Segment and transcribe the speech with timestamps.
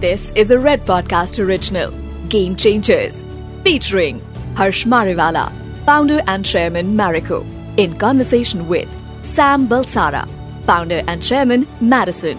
[0.00, 1.90] This is a Red Podcast original,
[2.30, 3.22] Game Changers,
[3.64, 4.22] featuring
[4.56, 5.52] Harsh Mariwala,
[5.84, 7.44] founder and chairman Marico,
[7.78, 8.88] in conversation with
[9.20, 10.26] Sam Balsara,
[10.64, 12.38] founder and chairman Madison.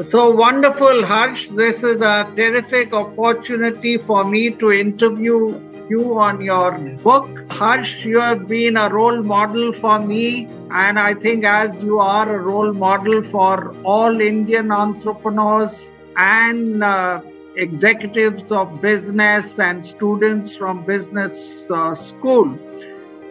[0.00, 1.48] So wonderful, Harsh.
[1.48, 5.58] This is a terrific opportunity for me to interview
[5.92, 6.70] you on your
[7.06, 7.28] book.
[7.50, 12.28] Harsh, you have been a role model for me, and I think as you are
[12.34, 17.20] a role model for all Indian entrepreneurs and uh,
[17.56, 22.58] executives of business and students from business uh, school.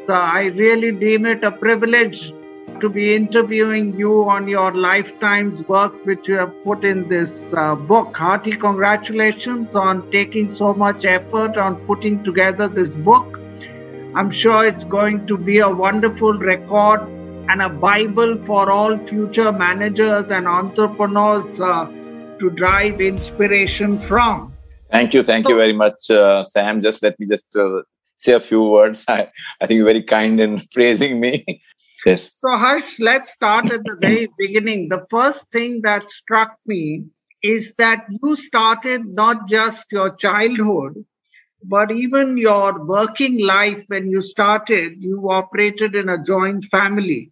[0.08, 2.34] So I really deem it a privilege
[2.82, 7.76] to be interviewing you on your lifetime's work, which you have put in this uh,
[7.76, 8.18] book.
[8.18, 13.40] Hearty congratulations on taking so much effort on putting together this book.
[14.14, 17.02] I'm sure it's going to be a wonderful record
[17.50, 21.86] and a Bible for all future managers and entrepreneurs uh,
[22.40, 24.54] to drive inspiration from.
[24.92, 25.24] Thank you.
[25.24, 26.82] Thank you very much, uh, Sam.
[26.82, 27.84] Just let me just uh,
[28.20, 29.06] say a few words.
[29.08, 29.30] I,
[29.62, 31.62] I think you're very kind in praising me.
[32.06, 32.32] Yes.
[32.36, 34.90] So, Harsh, let's start at the very beginning.
[34.90, 37.06] The first thing that struck me
[37.42, 41.06] is that you started not just your childhood,
[41.64, 47.32] but even your working life when you started, you operated in a joint family.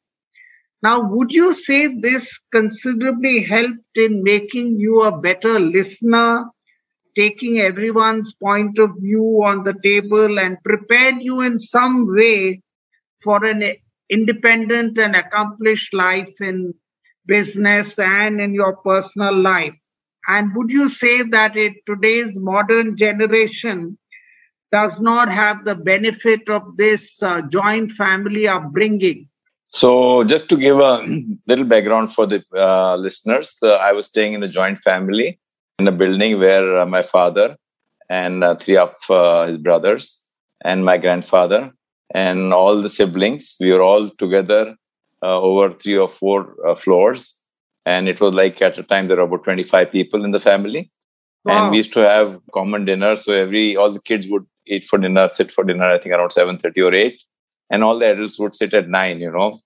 [0.83, 6.45] Now, would you say this considerably helped in making you a better listener,
[7.15, 12.61] taking everyone's point of view on the table, and prepared you in some way
[13.23, 13.63] for an
[14.09, 16.73] independent and accomplished life in
[17.25, 19.75] business and in your personal life?
[20.27, 23.97] And would you say that today's modern generation
[24.71, 29.27] does not have the benefit of this uh, joint family upbringing?
[29.71, 31.05] So, just to give a
[31.47, 35.39] little background for the uh, listeners, uh, I was staying in a joint family
[35.79, 37.55] in a building where uh, my father
[38.09, 40.23] and uh, three of uh, his brothers
[40.63, 41.71] and my grandfather
[42.13, 43.55] and all the siblings.
[43.59, 44.75] We were all together
[45.21, 47.35] uh, over three or four uh, floors.
[47.85, 50.91] And it was like at a time there were about 25 people in the family.
[51.45, 51.63] Wow.
[51.63, 53.15] And we used to have common dinner.
[53.15, 56.29] So every, all the kids would eat for dinner, sit for dinner, I think around
[56.29, 57.19] 7.30 or 8.
[57.71, 59.59] And all the adults would sit at 9, you know.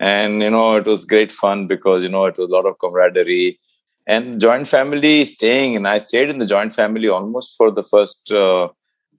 [0.00, 2.78] And, you know, it was great fun because, you know, it was a lot of
[2.78, 3.58] camaraderie
[4.06, 5.76] and joint family staying.
[5.76, 8.68] And I stayed in the joint family almost for the first uh,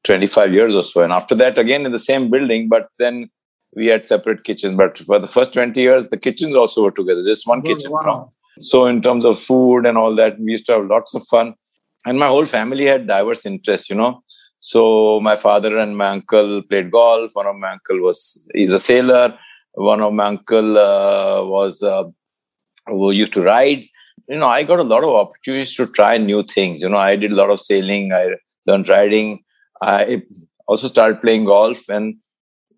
[0.06, 1.02] 25 years or so.
[1.02, 3.30] And after that, again in the same building, but then
[3.76, 4.78] we had separate kitchens.
[4.78, 7.92] But for the first 20 years, the kitchens also were together, just one oh, kitchen.
[7.92, 8.32] Wow.
[8.60, 11.54] So, in terms of food and all that, we used to have lots of fun.
[12.06, 14.22] And my whole family had diverse interests, you know.
[14.60, 17.32] So, my father and my uncle played golf.
[17.34, 19.38] One of my uncle was, he's a sailor.
[19.74, 22.04] One of my uncle uh, was, uh,
[22.88, 23.84] who used to ride.
[24.28, 26.82] You know, I got a lot of opportunities to try new things.
[26.82, 28.12] You know, I did a lot of sailing.
[28.12, 28.32] I
[28.66, 29.44] learned riding
[29.82, 30.22] I
[30.68, 32.16] also started playing golf and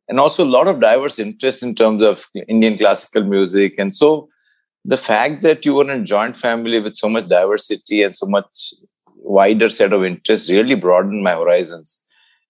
[0.07, 3.75] and also a lot of diverse interests in terms of Indian classical music.
[3.77, 4.27] And so
[4.83, 8.25] the fact that you were in a joint family with so much diversity and so
[8.25, 8.73] much
[9.15, 12.01] wider set of interests really broadened my horizons.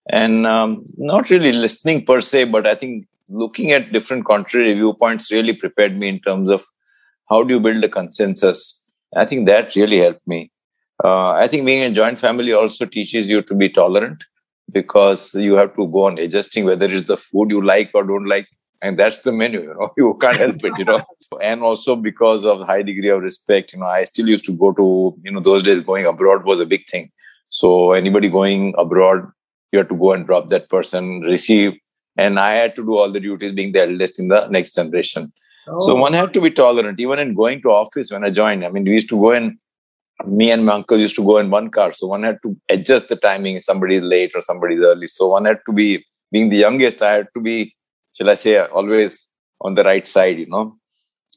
[0.10, 5.32] And um, not really listening per se, but I think looking at different contrary viewpoints
[5.32, 6.64] really prepared me in terms of
[7.30, 8.84] how do you build a consensus.
[9.16, 10.52] I think that really helped me.
[11.04, 14.24] Uh, I think being in a joint family also teaches you to be tolerant
[14.72, 18.26] because you have to go on adjusting whether it's the food you like or don't
[18.26, 18.48] like.
[18.84, 21.04] And that's the menu you know you can't help it you know.
[21.42, 24.72] And also because of high degree of respect you know i still used to go
[24.74, 27.12] to you know those days going abroad was a big thing.
[27.50, 29.30] So anybody going abroad
[29.72, 31.74] you have to go and drop that person receive.
[32.18, 35.32] And i had to do all the duties being the eldest in the next generation.
[35.68, 35.80] Oh.
[35.86, 37.00] so one had to be tolerant.
[37.00, 39.60] Even in going to office when i joined i mean we used to go and
[40.26, 43.10] me and my uncle used to go in one car so one had to adjust
[43.10, 45.08] the timing somebody's late or somebody's early.
[45.08, 47.76] So one had to be being the youngest i had to be
[48.14, 49.28] shall i say always
[49.62, 50.76] on the right side you know.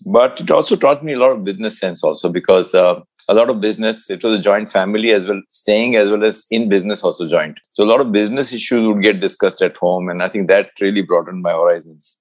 [0.07, 3.49] But it also taught me a lot of business sense also because uh, a lot
[3.49, 7.03] of business it was a joint family as well staying as well as in business
[7.05, 7.59] also joint.
[7.73, 10.71] So a lot of business issues would get discussed at home and i think that
[10.81, 12.17] really broadened my horizons.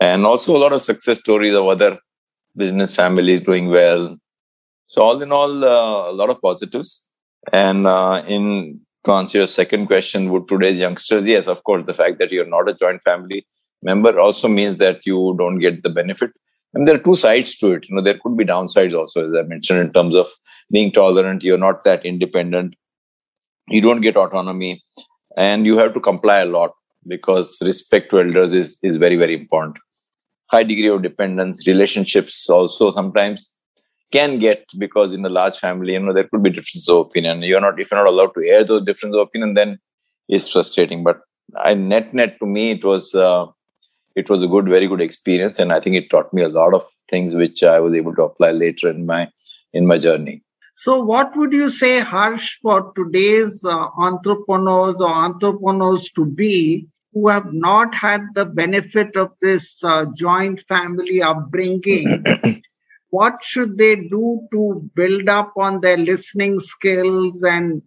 [0.00, 1.98] And also a lot of success stories of other
[2.56, 4.16] business families doing well
[4.90, 7.08] so all in all, uh, a lot of positives.
[7.52, 11.24] And uh, in to answer your second question, would today's youngsters?
[11.24, 11.84] Yes, of course.
[11.86, 13.46] The fact that you're not a joint family
[13.84, 16.32] member also means that you don't get the benefit.
[16.74, 17.88] And there are two sides to it.
[17.88, 20.26] You know, there could be downsides also, as I mentioned, in terms of
[20.72, 21.44] being tolerant.
[21.44, 22.74] You're not that independent.
[23.68, 24.82] You don't get autonomy,
[25.36, 26.72] and you have to comply a lot
[27.06, 29.76] because respect to elders is is very very important.
[30.46, 33.52] High degree of dependence, relationships also sometimes
[34.12, 37.42] can get because in a large family, you know, there could be differences of opinion.
[37.42, 39.78] You're not, if you're not allowed to air those differences of opinion, then
[40.28, 41.04] it's frustrating.
[41.04, 41.20] But
[41.56, 43.46] I net net to me, it was, uh,
[44.16, 45.58] it was a good, very good experience.
[45.58, 48.22] And I think it taught me a lot of things which I was able to
[48.22, 49.28] apply later in my,
[49.72, 50.42] in my journey.
[50.74, 57.28] So, what would you say, Harsh, for today's uh, entrepreneurs or entrepreneurs to be who
[57.28, 62.24] have not had the benefit of this uh, joint family upbringing?
[63.10, 67.82] what should they do to build up on their listening skills and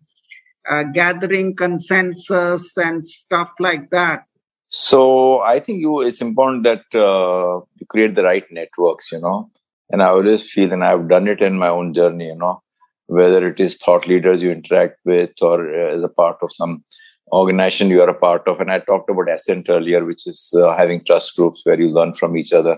[0.70, 4.26] uh, gathering consensus and stuff like that?
[4.68, 9.50] So I think you it's important that uh, you create the right networks, you know.
[9.92, 12.64] And I always feel, and I've done it in my own journey, you know,
[13.06, 16.84] whether it is thought leaders you interact with or uh, as a part of some
[17.32, 18.60] organization you are a part of.
[18.60, 22.14] And I talked about Ascent earlier, which is uh, having trust groups where you learn
[22.16, 22.78] from each other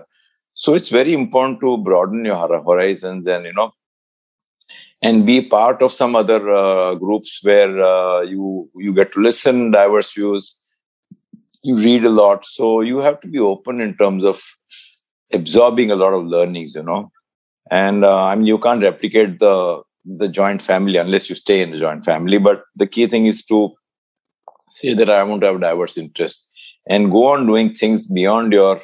[0.56, 3.72] so it's very important to broaden your horizons and, you know,
[5.02, 9.70] and be part of some other uh, groups where uh, you, you get to listen,
[9.70, 10.56] diverse views,
[11.62, 12.46] you read a lot.
[12.46, 14.40] So you have to be open in terms of
[15.30, 17.12] absorbing a lot of learnings, you know.
[17.70, 21.72] And uh, I mean, you can't replicate the the joint family unless you stay in
[21.72, 22.38] the joint family.
[22.38, 23.72] But the key thing is to
[24.70, 26.48] say that I want to have diverse interests
[26.88, 28.80] and go on doing things beyond your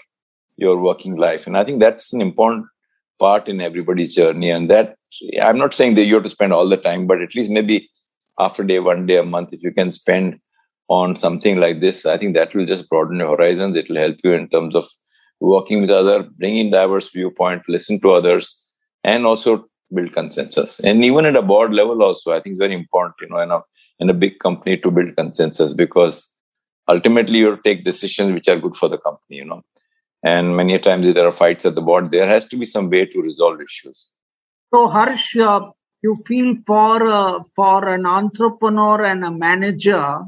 [0.56, 1.46] your working life.
[1.46, 2.66] And I think that's an important
[3.18, 4.50] part in everybody's journey.
[4.50, 4.96] And that
[5.40, 7.90] I'm not saying that you have to spend all the time, but at least maybe
[8.38, 10.38] after day, one day a month, if you can spend
[10.88, 13.76] on something like this, I think that will just broaden your horizons.
[13.76, 14.84] It will help you in terms of
[15.40, 18.46] working with other, bringing diverse viewpoint, listen to others,
[19.04, 20.80] and also build consensus.
[20.80, 23.50] And even at a board level, also, I think it's very important, you know, in
[23.50, 23.60] a
[24.00, 26.28] in a big company to build consensus because
[26.88, 29.62] ultimately you take decisions which are good for the company, you know
[30.22, 32.10] and many times if there are fights at the board.
[32.10, 34.06] There has to be some way to resolve issues.
[34.72, 35.70] So harsh uh,
[36.02, 40.22] you feel for uh, for an entrepreneur and a manager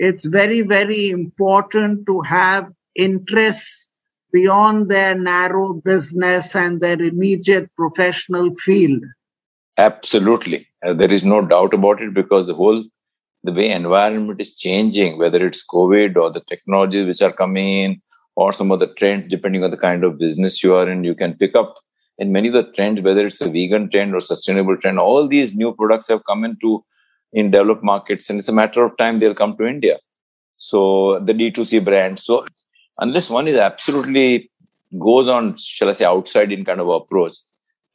[0.00, 3.86] it's very very important to have interests
[4.32, 9.02] beyond their narrow business and their immediate professional field.
[9.76, 10.66] Absolutely.
[10.84, 12.82] Uh, there is no doubt about it because the whole
[13.44, 18.02] the way environment is changing whether it's covid or the technologies which are coming in
[18.40, 21.14] or some of the trends depending on the kind of business you are in you
[21.22, 21.74] can pick up
[22.20, 24.98] in many of the trends whether it's a vegan trend or sustainable trend.
[24.98, 26.84] All these new products have come into
[27.32, 29.98] in developed markets and it's a matter of time they'll come to india.
[30.56, 30.80] So
[31.20, 32.18] the d2c brand.
[32.18, 32.46] So
[32.98, 34.50] unless one is absolutely
[35.06, 37.36] goes on shall i say outside in kind of approach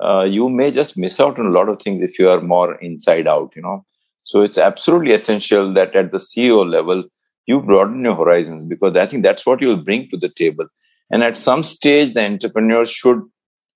[0.03, 2.75] uh, you may just miss out on a lot of things if you are more
[2.75, 3.77] inside out you know.
[4.23, 7.03] So it's absolutely essential that at the ceo level
[7.45, 10.67] you broaden your horizons because I think that's what you'll bring to the table.
[11.11, 13.21] And at some stage, the entrepreneurs should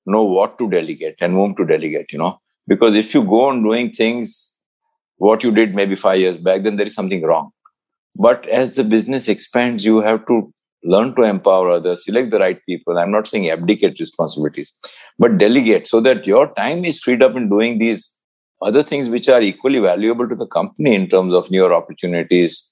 [0.06, 3.63] know what to delegate and whom to delegate, you know, because if you go on
[3.63, 4.56] doing things
[5.18, 7.51] what you did maybe five years back, then there is something wrong.
[8.16, 10.51] But as the business expands, you have to
[10.83, 12.98] learn to empower others, select the right people.
[12.98, 14.75] I'm not saying abdicate responsibilities,
[15.18, 18.10] but delegate so that your time is freed up in doing these
[18.62, 22.69] other things which are equally valuable to the company in terms of newer opportunities,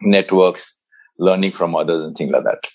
[0.00, 0.74] networks,
[1.18, 2.68] learning from others, and things like that.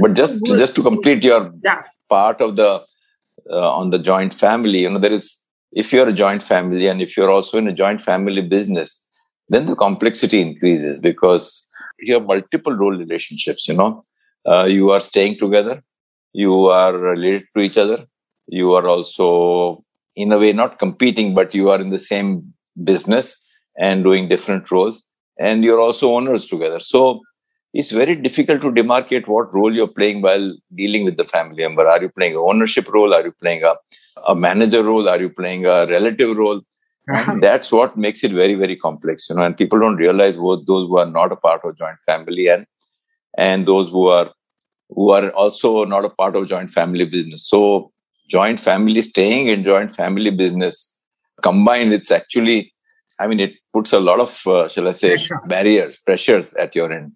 [0.00, 1.82] But just to, just to complete your yeah.
[2.08, 2.82] part of the
[3.50, 5.40] uh, on the joint family, you know, there is
[5.72, 9.02] if you're a joint family and if you're also in a joint family business,
[9.48, 13.68] then the complexity increases because you have multiple role relationships.
[13.68, 14.02] You know,
[14.46, 15.82] uh, you are staying together,
[16.32, 18.06] you are related to each other,
[18.46, 19.84] you are also
[20.16, 23.44] in a way not competing, but you are in the same business
[23.76, 25.04] and doing different roles
[25.38, 26.80] and you're also owners together.
[26.80, 27.20] So
[27.72, 31.86] it's very difficult to demarcate what role you're playing while dealing with the family member.
[31.88, 33.12] Are you playing an ownership role?
[33.12, 33.74] Are you playing a,
[34.28, 35.08] a manager role?
[35.08, 36.62] Are you playing a relative role?
[37.06, 37.38] And uh-huh.
[37.40, 40.88] that's what makes it very, very complex, you know, and people don't realize both those
[40.88, 42.64] who are not a part of joint family and,
[43.36, 44.30] and those who are,
[44.88, 47.46] who are also not a part of joint family business.
[47.46, 47.92] So
[48.28, 50.96] joint family, staying in joint family business
[51.42, 52.72] combined, it's actually
[53.18, 55.40] I mean, it puts a lot of, uh, shall I say, Pressure.
[55.46, 57.12] barriers, pressures at your end.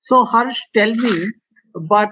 [0.00, 1.26] So, Harsh, tell me,
[1.74, 2.10] but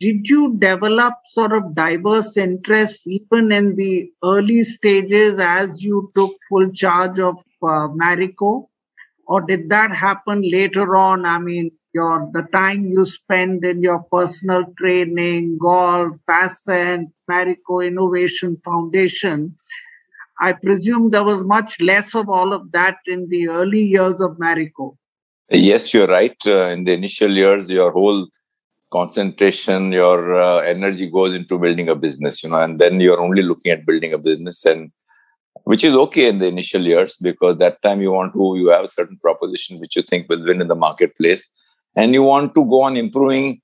[0.00, 6.32] did you develop sort of diverse interests even in the early stages as you took
[6.48, 8.68] full charge of uh, Marico?
[9.26, 11.24] Or did that happen later on?
[11.24, 18.58] I mean, your the time you spend in your personal training, golf, Ascent, Marico Innovation
[18.64, 19.56] Foundation,
[20.40, 24.36] I presume there was much less of all of that in the early years of
[24.38, 24.96] Marico.
[25.50, 26.36] Yes, you're right.
[26.46, 28.28] Uh, in the initial years, your whole
[28.92, 33.42] concentration, your uh, energy goes into building a business, you know, and then you're only
[33.42, 34.90] looking at building a business and
[35.64, 38.84] which is okay in the initial years because that time you want to, you have
[38.84, 41.46] a certain proposition which you think will win in the marketplace
[41.96, 43.60] and you want to go on improving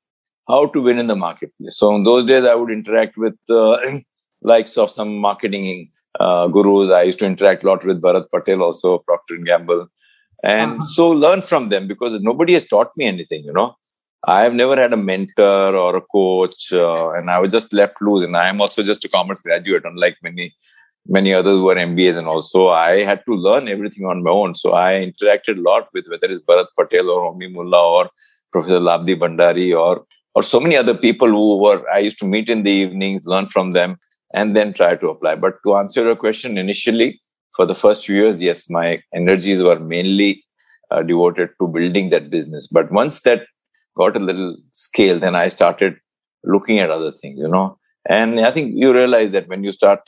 [0.48, 1.76] how to win in the marketplace.
[1.76, 3.78] So in those days, I would interact with uh,
[4.42, 6.92] likes of some marketing uh, gurus.
[6.92, 9.88] I used to interact a lot with Bharat Patel, also Procter and Gamble,
[10.42, 10.84] and uh-huh.
[10.84, 13.44] so learn from them because nobody has taught me anything.
[13.44, 13.76] You know,
[14.26, 18.00] I have never had a mentor or a coach, uh, and I was just left
[18.00, 18.24] loose.
[18.24, 20.54] And I am also just a commerce graduate, unlike many
[21.06, 24.54] many others who are MBAs, and also I had to learn everything on my own.
[24.54, 28.10] So I interacted a lot with whether it's Bharat Patel or Homi Mulla or
[28.52, 30.04] Professor Labdhi Bhandari or
[30.34, 33.46] or so many other people who were I used to meet in the evenings, learn
[33.46, 33.98] from them,
[34.34, 35.36] and then try to apply.
[35.36, 37.20] But to answer your question, initially
[37.56, 40.44] for the first few years, yes, my energies were mainly
[40.90, 42.66] uh, devoted to building that business.
[42.66, 43.46] But once that
[43.96, 45.96] got a little scale, then I started
[46.44, 47.78] looking at other things, you know.
[48.08, 50.00] And I think you realize that when you start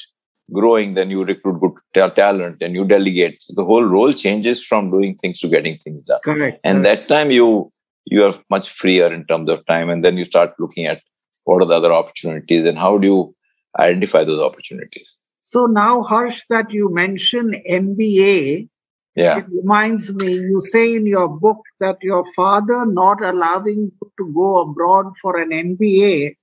[0.52, 3.43] growing, then you recruit good talent and you delegate.
[3.43, 6.21] So the whole role changes from doing things to getting things done.
[6.25, 6.61] Correct.
[6.64, 7.09] And correct.
[7.09, 7.71] that time you
[8.07, 11.00] you are much freer in terms of time, and then you start looking at
[11.45, 13.34] what are the other opportunities and how do you
[13.78, 15.16] identify those opportunities.
[15.40, 18.69] So now, Harsh, that you mention MBA,
[19.16, 19.38] yeah.
[19.38, 24.33] It reminds me, you say in your book that your father not allowing you to
[24.35, 26.35] go abroad for an MBA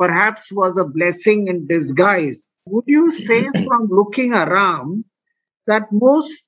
[0.00, 2.48] perhaps was a blessing in disguise.
[2.66, 5.04] Would you say, from looking around,
[5.66, 6.42] that most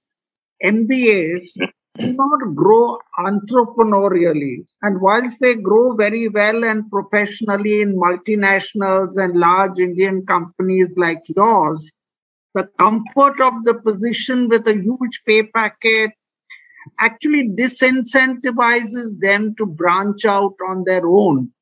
[0.64, 1.50] MBAs
[1.98, 4.64] do not grow entrepreneurially?
[4.82, 11.22] And whilst they grow very well and professionally in multinationals and large Indian companies like
[11.28, 11.92] yours,
[12.54, 16.10] the comfort of the position with a huge pay packet
[17.00, 21.52] actually disincentivizes them to branch out on their own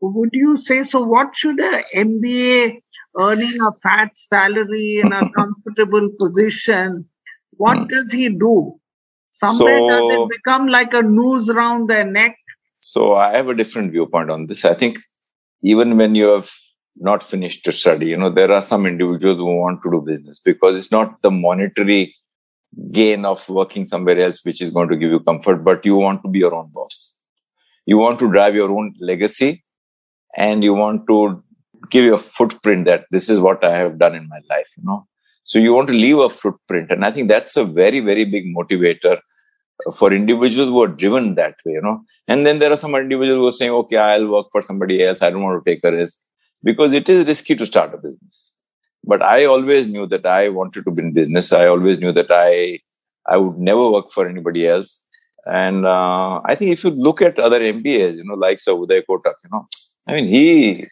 [0.00, 1.02] would you say so?
[1.02, 2.82] What should an MBA
[3.18, 7.08] earning a fat salary in a comfortable position?
[7.52, 8.78] What does he do?
[9.38, 12.36] Somewhere so, does it become like a noose around their neck?
[12.80, 14.64] So I have a different viewpoint on this.
[14.64, 14.96] I think
[15.62, 16.48] even when you have
[16.96, 20.40] not finished to study, you know, there are some individuals who want to do business
[20.40, 22.14] because it's not the monetary
[22.92, 26.22] gain of working somewhere else which is going to give you comfort, but you want
[26.22, 27.18] to be your own boss.
[27.84, 29.64] You want to drive your own legacy
[30.34, 31.42] and you want to
[31.90, 35.06] give your footprint that this is what I have done in my life, you know.
[35.46, 36.90] So you want to leave a footprint.
[36.90, 39.18] And I think that's a very, very big motivator
[39.96, 42.02] for individuals who are driven that way, you know.
[42.26, 45.22] And then there are some individuals who are saying, okay, I'll work for somebody else.
[45.22, 46.18] I don't want to take a risk
[46.64, 48.54] because it is risky to start a business.
[49.04, 51.52] But I always knew that I wanted to be in business.
[51.52, 52.80] I always knew that I,
[53.28, 55.00] I would never work for anybody else.
[55.44, 59.02] And uh, I think if you look at other MBAs, you know, like so Uday
[59.08, 59.68] Kotak, you know,
[60.08, 60.88] I mean, he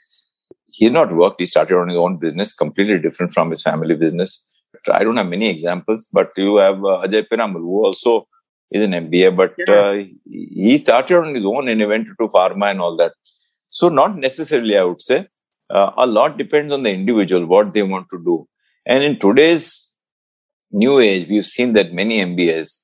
[0.75, 1.40] he's not worked.
[1.40, 4.47] He started on his own business, completely different from his family business.
[4.93, 8.26] I don't have many examples, but you have uh, Ajay Piramal, who also
[8.71, 9.75] is an MBA, but yeah.
[9.75, 13.12] uh, he started on his own and he went to pharma and all that.
[13.71, 15.28] So, not necessarily, I would say.
[15.71, 18.47] Uh, a lot depends on the individual, what they want to do.
[18.85, 19.90] And in today's
[20.73, 22.81] new age, we've seen that many MBAs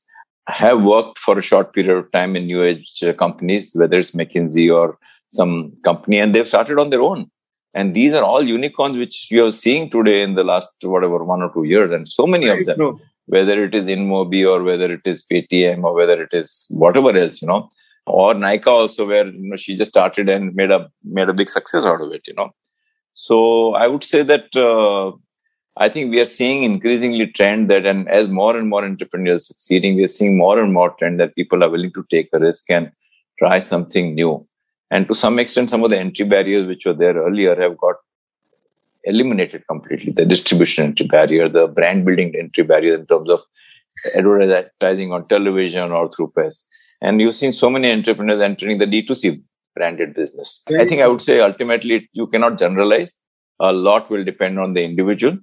[0.47, 4.75] have worked for a short period of time in new age companies, whether it's McKinsey
[4.75, 7.31] or some company and they've started on their own.
[7.75, 11.43] And these are all unicorns which we are seeing today in the last whatever one
[11.43, 12.77] or two years, and so many Very of them.
[12.77, 13.01] True.
[13.27, 17.41] Whether it is InMobi or whether it is Paytm or whether it is whatever else,
[17.41, 17.71] you know,
[18.07, 21.49] or Nykaa also, where you know she just started and made a made a big
[21.49, 22.51] success out of it, you know.
[23.13, 25.13] So I would say that uh,
[25.77, 29.95] I think we are seeing increasingly trend that, and as more and more entrepreneurs succeeding,
[29.95, 32.65] we are seeing more and more trend that people are willing to take a risk
[32.69, 32.91] and
[33.39, 34.45] try something new.
[34.91, 37.97] And to some extent, some of the entry barriers which were there earlier have got
[39.05, 40.13] eliminated completely.
[40.13, 43.41] The distribution entry barrier, the brand building entry barrier in terms of
[44.17, 46.65] advertising on television or through press.
[47.01, 49.43] And you've seen so many entrepreneurs entering the D2C
[49.75, 50.63] branded business.
[50.69, 53.13] I think I would say ultimately you cannot generalize.
[53.61, 55.39] A lot will depend on the individual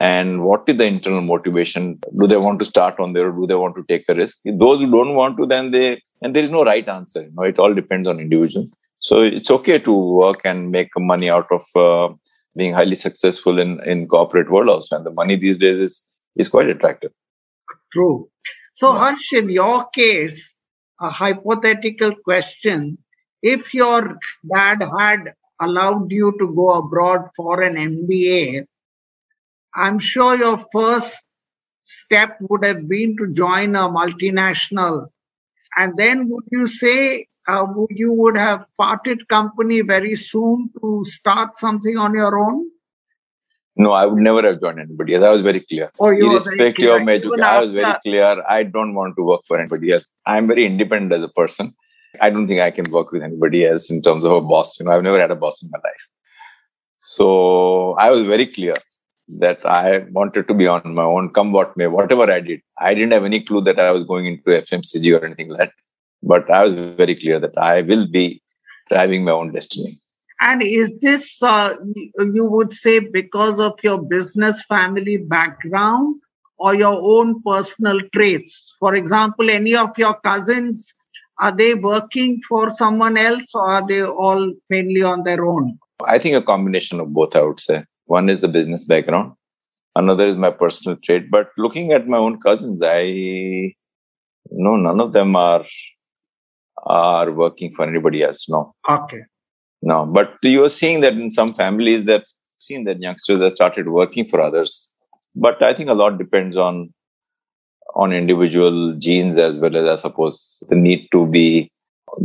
[0.00, 1.98] and what is the internal motivation.
[2.18, 4.38] Do they want to start on their, do they want to take a risk?
[4.44, 7.22] Those who don't want to, then they, and there is no right answer.
[7.22, 8.68] You know, it all depends on individual.
[8.98, 12.14] So it's okay to work and make money out of uh,
[12.56, 16.48] being highly successful in in corporate world also, and the money these days is is
[16.48, 17.12] quite attractive.
[17.92, 18.28] True.
[18.72, 18.98] So yeah.
[18.98, 20.58] Harsh, in your case,
[21.00, 22.98] a hypothetical question:
[23.42, 24.18] If your
[24.52, 28.66] dad had allowed you to go abroad for an MBA,
[29.74, 31.24] I'm sure your first
[31.82, 35.08] step would have been to join a multinational.
[35.76, 41.56] And then would you say uh, you would have parted company very soon to start
[41.56, 42.70] something on your own?
[43.76, 45.24] No, I would never have joined anybody else.
[45.24, 45.90] I was very clear.
[45.98, 48.42] Oh, you Irrespective of my education, I was very clear.
[48.48, 50.04] I don't want to work for anybody else.
[50.26, 51.74] I'm very independent as a person.
[52.20, 54.78] I don't think I can work with anybody else in terms of a boss.
[54.78, 56.08] You know, I've never had a boss in my life.
[56.98, 58.74] So I was very clear
[59.40, 62.60] that I wanted to be on my own, come what may, whatever I did.
[62.78, 65.72] I didn't have any clue that I was going into FMCG or anything like that.
[66.26, 68.42] But I was very clear that I will be
[68.88, 70.00] driving my own destiny.
[70.40, 71.76] And is this, uh,
[72.18, 76.16] you would say, because of your business family background
[76.58, 78.74] or your own personal traits?
[78.80, 80.94] For example, any of your cousins,
[81.40, 85.78] are they working for someone else or are they all mainly on their own?
[86.06, 87.84] I think a combination of both, I would say.
[88.06, 89.32] One is the business background,
[89.96, 91.30] another is my personal trait.
[91.30, 93.74] But looking at my own cousins, I
[94.50, 95.64] no, none of them are
[96.84, 98.48] are working for anybody else.
[98.48, 98.74] No.
[98.88, 99.22] Okay.
[99.82, 102.24] No, but you are seeing that in some families that
[102.58, 104.90] seen that youngsters have started working for others.
[105.34, 106.92] But I think a lot depends on
[107.94, 111.70] on individual genes as well as I suppose the need to be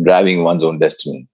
[0.04, 1.28] driving one's own destiny.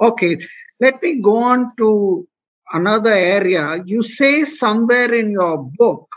[0.00, 0.38] Okay,
[0.80, 2.26] let me go on to
[2.72, 3.82] another area.
[3.84, 6.08] You say somewhere in your book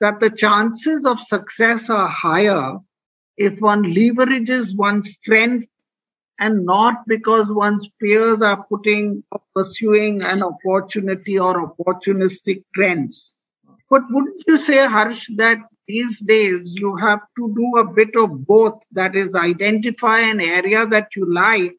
[0.00, 2.78] that the chances of success are higher
[3.36, 5.68] if one leverages one's strength
[6.38, 9.22] and not because one's peers are putting
[9.54, 13.34] pursuing an opportunity or opportunistic trends.
[13.90, 18.46] But wouldn't you say, Harsh, that these days you have to do a bit of
[18.46, 18.80] both?
[18.92, 21.78] That is, identify an area that you like.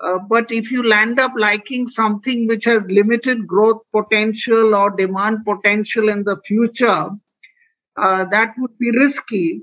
[0.00, 5.44] Uh, but if you land up liking something which has limited growth potential or demand
[5.44, 7.10] potential in the future,
[7.96, 9.62] uh, that would be risky.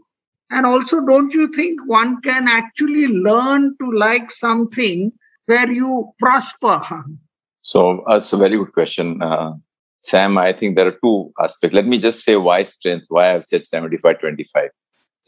[0.50, 5.12] And also, don't you think one can actually learn to like something
[5.46, 6.82] where you prosper?
[7.60, 9.22] So that's a very good question.
[9.22, 9.54] Uh,
[10.02, 11.76] Sam, I think there are two aspects.
[11.76, 14.70] Let me just say why strength, why I've said 75 25.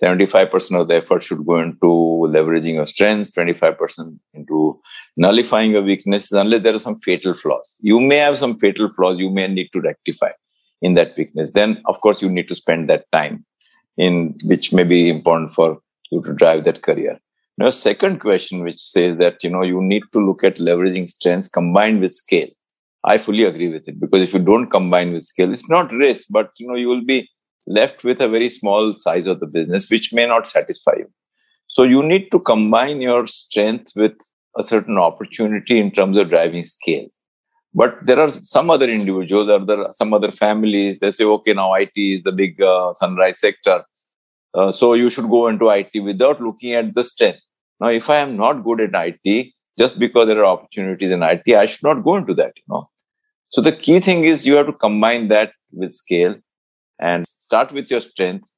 [0.02, 1.86] 75% of the effort should go into
[2.32, 4.80] leveraging your strengths, 25% into
[5.18, 7.78] nullifying your weaknesses, unless there are some fatal flaws.
[7.82, 10.32] You may have some fatal flaws you may need to rectify
[10.82, 11.52] in that weakness.
[11.54, 13.46] Then, of course, you need to spend that time
[14.00, 15.78] in which may be important for
[16.10, 17.20] you to drive that career.
[17.58, 21.50] Now, second question, which says that, you know, you need to look at leveraging strengths
[21.50, 22.48] combined with scale.
[23.04, 26.28] I fully agree with it because if you don't combine with scale, it's not risk,
[26.30, 27.30] but, you know, you will be
[27.68, 31.12] left with a very small size of the business, which may not satisfy you.
[31.68, 34.14] So you need to combine your strength with
[34.58, 37.08] a certain opportunity in terms of driving scale.
[37.74, 41.92] But there are some other individuals or some other families, they say, okay, now IT
[41.96, 43.84] is the big uh, sunrise sector.
[44.54, 47.40] Uh, so you should go into IT without looking at the strength.
[47.80, 51.48] Now, if I am not good at IT, just because there are opportunities in IT,
[51.56, 52.90] I should not go into that, you know.
[53.50, 56.36] So the key thing is you have to combine that with scale
[57.00, 58.52] and start with your strength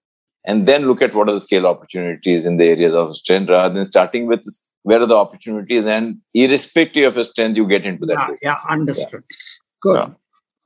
[0.45, 3.74] and then look at what are the scale opportunities in the areas of strength rather
[3.74, 4.43] than starting with
[4.84, 8.56] where are the opportunities and irrespective of your strength you get into that yeah, yeah
[8.70, 9.24] understood.
[9.30, 9.38] Yeah.
[9.82, 9.96] good.
[9.96, 10.10] Yeah.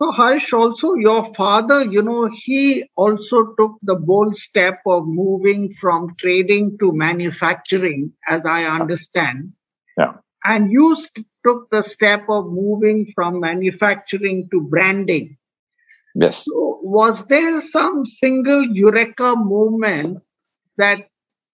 [0.02, 5.74] so harsh also your father you know he also took the bold step of moving
[5.74, 9.54] from trading to manufacturing as i understand.
[9.98, 10.14] Yeah.
[10.44, 15.38] And you st- took the step of moving from manufacturing to branding.
[16.14, 16.46] Yes.
[16.46, 20.24] So was there some single eureka moment
[20.78, 21.02] that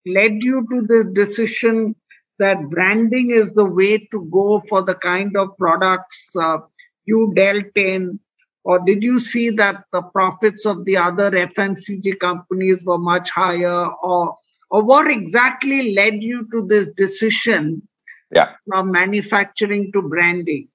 [0.06, 1.96] led you to the decision
[2.42, 6.58] that branding is the way to go for the kind of products uh,
[7.06, 8.20] you dealt in?
[8.64, 13.86] Or did you see that the profits of the other FMCG companies were much higher?
[14.04, 14.36] Or,
[14.72, 17.88] or what exactly led you to this decision
[18.32, 18.54] yeah.
[18.68, 20.68] from manufacturing to branding?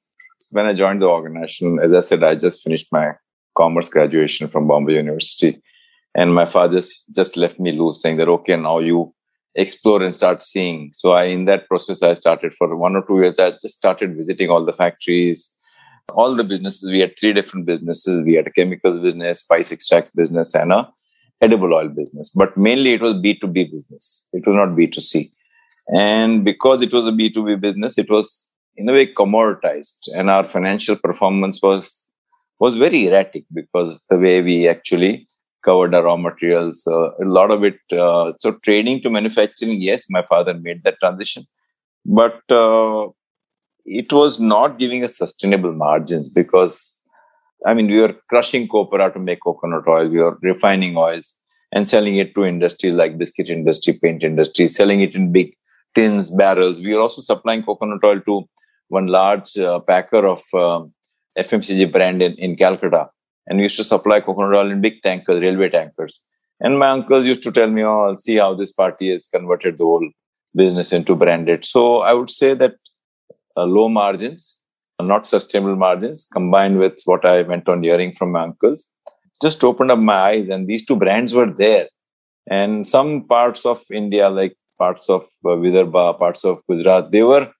[0.52, 3.12] When I joined the organization, as I said, I just finished my
[3.56, 5.60] commerce graduation from Bombay University.
[6.14, 9.12] And my father just, just left me loose saying that, okay, now you
[9.56, 10.90] explore and start seeing.
[10.92, 13.38] So I, in that process, I started for one or two years.
[13.38, 15.50] I just started visiting all the factories,
[16.10, 16.90] all the businesses.
[16.90, 18.24] We had three different businesses.
[18.24, 20.88] We had a chemicals business, spice extracts business, and a
[21.40, 22.30] edible oil business.
[22.30, 24.26] But mainly it was B2B business.
[24.32, 25.32] It was not B2C.
[25.94, 30.46] And because it was a B2B business, it was in a way commoditized and our
[30.48, 32.04] financial performance was,
[32.58, 35.28] was very erratic because the way we actually
[35.66, 36.86] covered our raw materials.
[36.86, 37.78] Uh, a lot of it.
[37.92, 41.44] Uh, so trading to manufacturing, yes, my father made that transition,
[42.04, 43.06] but uh,
[43.84, 46.98] it was not giving us sustainable margins because,
[47.66, 50.08] I mean, we were crushing copra to make coconut oil.
[50.08, 51.34] We were refining oils
[51.72, 55.54] and selling it to industries like biscuit industry, paint industry, selling it in big
[55.94, 56.78] tins, barrels.
[56.78, 58.48] We were also supplying coconut oil to
[58.88, 60.84] one large uh, packer of uh,
[61.38, 63.08] FMCG brand in, in Calcutta.
[63.46, 66.20] And we used to supply coconut oil in big tankers, railway tankers.
[66.60, 69.78] And my uncles used to tell me, oh, I'll see how this party has converted
[69.78, 70.08] the whole
[70.54, 71.64] business into branded.
[71.64, 72.74] So I would say that
[73.56, 74.58] uh, low margins,
[75.00, 78.88] not sustainable margins, combined with what I went on hearing from my uncles,
[79.42, 80.48] just opened up my eyes.
[80.48, 81.88] And these two brands were there.
[82.48, 87.50] And some parts of India, like parts of uh, Vidarbha, parts of Gujarat, they were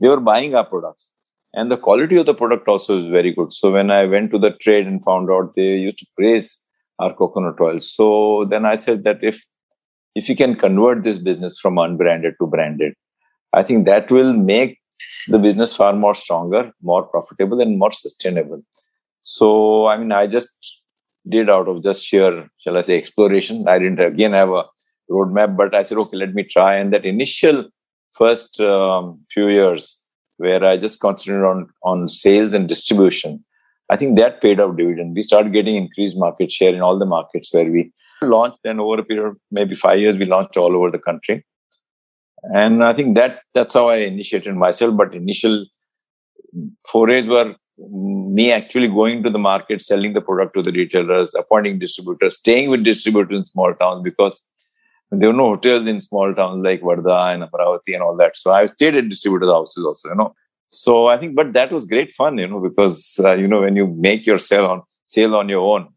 [0.00, 1.12] they were buying our products
[1.54, 3.52] and the quality of the product also is very good.
[3.52, 6.58] So when i went to the trade and found out they used to praise
[6.98, 9.40] our coconut oil so then i said that if
[10.14, 12.94] if you can convert this business from unbranded to branded
[13.52, 14.78] i think that will make
[15.28, 18.62] the business far more stronger more profitable and more sustainable.
[19.20, 20.50] So i mean i just
[21.28, 23.68] did out of just sheer shall i say exploration.
[23.68, 24.64] I didn't again have a
[25.10, 26.74] roadmap but i said okay let me try.
[26.76, 27.68] And that initial
[28.14, 29.97] first um, few years
[30.38, 33.44] where I just concentrated on, on sales and distribution,
[33.90, 35.14] I think that paid off dividend.
[35.14, 39.00] We started getting increased market share in all the markets where we launched and over
[39.00, 41.44] a period of maybe five years, we launched all over the country.
[42.54, 44.96] And I think that that's how I initiated myself.
[44.96, 45.66] But initial
[46.90, 51.78] forays were me actually going to the market, selling the product to the retailers, appointing
[51.78, 54.42] distributors, staying with distributors in small towns because
[55.10, 58.36] there were no hotels in small towns like Wardha and Amravati and all that.
[58.36, 60.34] So I stayed at distributors' houses also, you know.
[60.68, 63.74] So I think, but that was great fun, you know, because uh, you know when
[63.74, 65.88] you make your sale on sale on your own,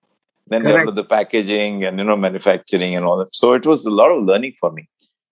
[0.47, 3.35] then you have the packaging and you know manufacturing and all that.
[3.35, 4.87] So it was a lot of learning for me,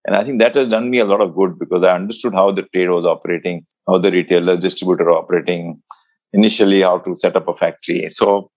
[0.06, 2.52] and I think that has done me a lot of good because I understood how
[2.52, 5.82] the trade was operating, how the retailer distributor operating,
[6.34, 8.10] initially how to set up a factory.
[8.10, 8.52] So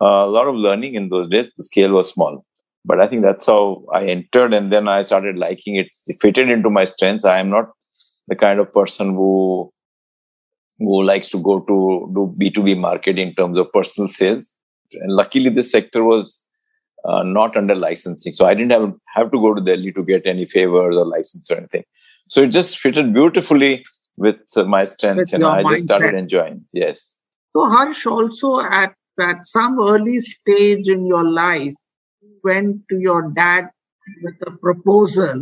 [0.00, 1.50] uh, a lot of learning in those days.
[1.56, 2.44] The scale was small
[2.86, 5.88] but i think that's how i entered and then i started liking it.
[6.06, 7.24] It fitted into my strengths.
[7.24, 7.70] I am not
[8.28, 9.72] the kind of person who
[10.78, 11.76] who likes to go to
[12.14, 14.54] do b2b market in terms of personal sales.
[14.92, 16.42] And luckily this sector was
[17.04, 18.32] uh, not under licensing.
[18.32, 21.50] So i didn't have have to go to delhi to get any favors or license
[21.50, 21.84] or anything.
[22.28, 23.84] So it just fitted beautifully
[24.16, 24.36] with
[24.74, 26.64] my strengths with and i just started enjoying.
[26.72, 27.02] Yes.
[27.50, 31.74] So harsh also at at some early stage in your life
[32.48, 33.70] went to your dad
[34.22, 35.38] with a proposal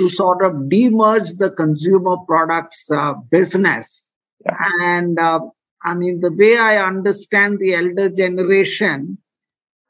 [0.00, 4.10] to sort of demerge the consumer products uh, business.
[4.44, 4.56] Yeah.
[4.82, 5.40] And uh,
[5.82, 9.18] I mean, the way I understand the elder generation,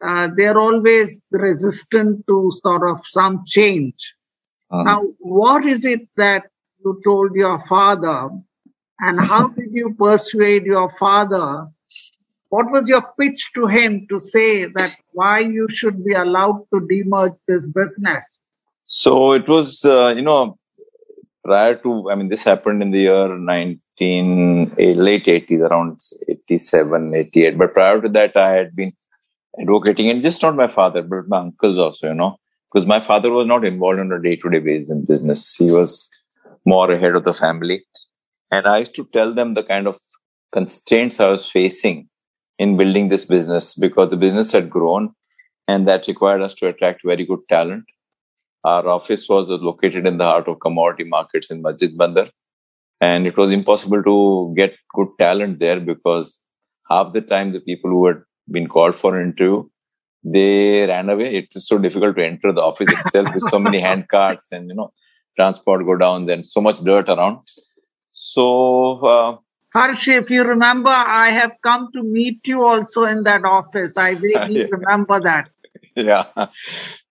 [0.03, 4.15] uh, they're always resistant to sort of some change.
[4.71, 4.83] Uh-huh.
[4.83, 6.45] Now, what is it that
[6.85, 8.31] you told your father,
[8.99, 11.69] and how did you persuade your father
[12.51, 16.81] what was your pitch to him to say that why you should be allowed to
[16.81, 18.43] demerge this business?
[18.85, 20.59] So it was, uh, you know,
[21.45, 27.15] prior to, I mean, this happened in the year 19, eh, late 80s, around 87,
[27.15, 27.57] 88.
[27.57, 28.93] But prior to that, I had been
[29.61, 32.37] advocating, and just not my father, but my uncles also, you know,
[32.73, 35.55] because my father was not involved on a day to day basis in business.
[35.55, 36.11] He was
[36.67, 37.85] more ahead of the family.
[38.51, 39.99] And I used to tell them the kind of
[40.53, 42.10] constraints I was facing
[42.61, 45.15] in building this business because the business had grown
[45.67, 47.85] and that required us to attract very good talent.
[48.65, 52.29] Our office was located in the heart of commodity markets in Masjid Bandar.
[53.01, 56.39] And it was impossible to get good talent there because
[56.91, 59.67] half the time the people who had been called for an interview,
[60.23, 61.35] they ran away.
[61.37, 64.69] It is so difficult to enter the office itself with so many hand carts and,
[64.69, 64.93] you know,
[65.35, 67.39] transport go down and so much dirt around.
[68.11, 69.37] So, uh,
[69.73, 73.97] Harsh, if you remember, I have come to meet you also in that office.
[73.97, 74.67] I really yeah.
[74.71, 75.49] remember that.
[75.95, 76.25] Yeah.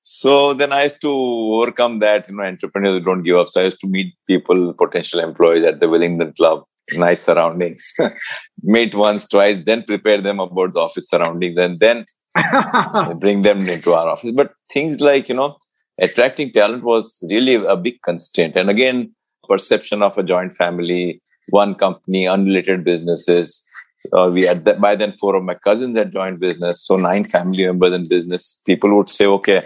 [0.04, 2.28] So then I used to overcome that.
[2.28, 3.48] You know, entrepreneurs don't give up.
[3.48, 6.63] So I used to meet people, potential employees at the Wellington Club,
[6.98, 7.93] nice surroundings.
[8.63, 12.06] meet once, twice, then prepare them about the office surroundings, and then
[13.19, 14.32] bring them into our office.
[14.36, 15.58] But things like you know,
[16.02, 18.56] attracting talent was really a big constraint.
[18.56, 19.13] And again,
[19.48, 23.65] perception of a joint family one company, unrelated businesses.
[24.13, 27.65] Uh, we had by then four of my cousins had joined business, so nine family
[27.65, 28.62] members in business.
[28.65, 29.63] People would say, okay,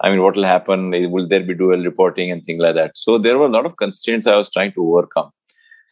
[0.00, 0.90] I mean, what will happen?
[1.10, 2.96] Will there be dual reporting and things like that?
[2.96, 5.30] So there were a lot of constraints I was trying to overcome.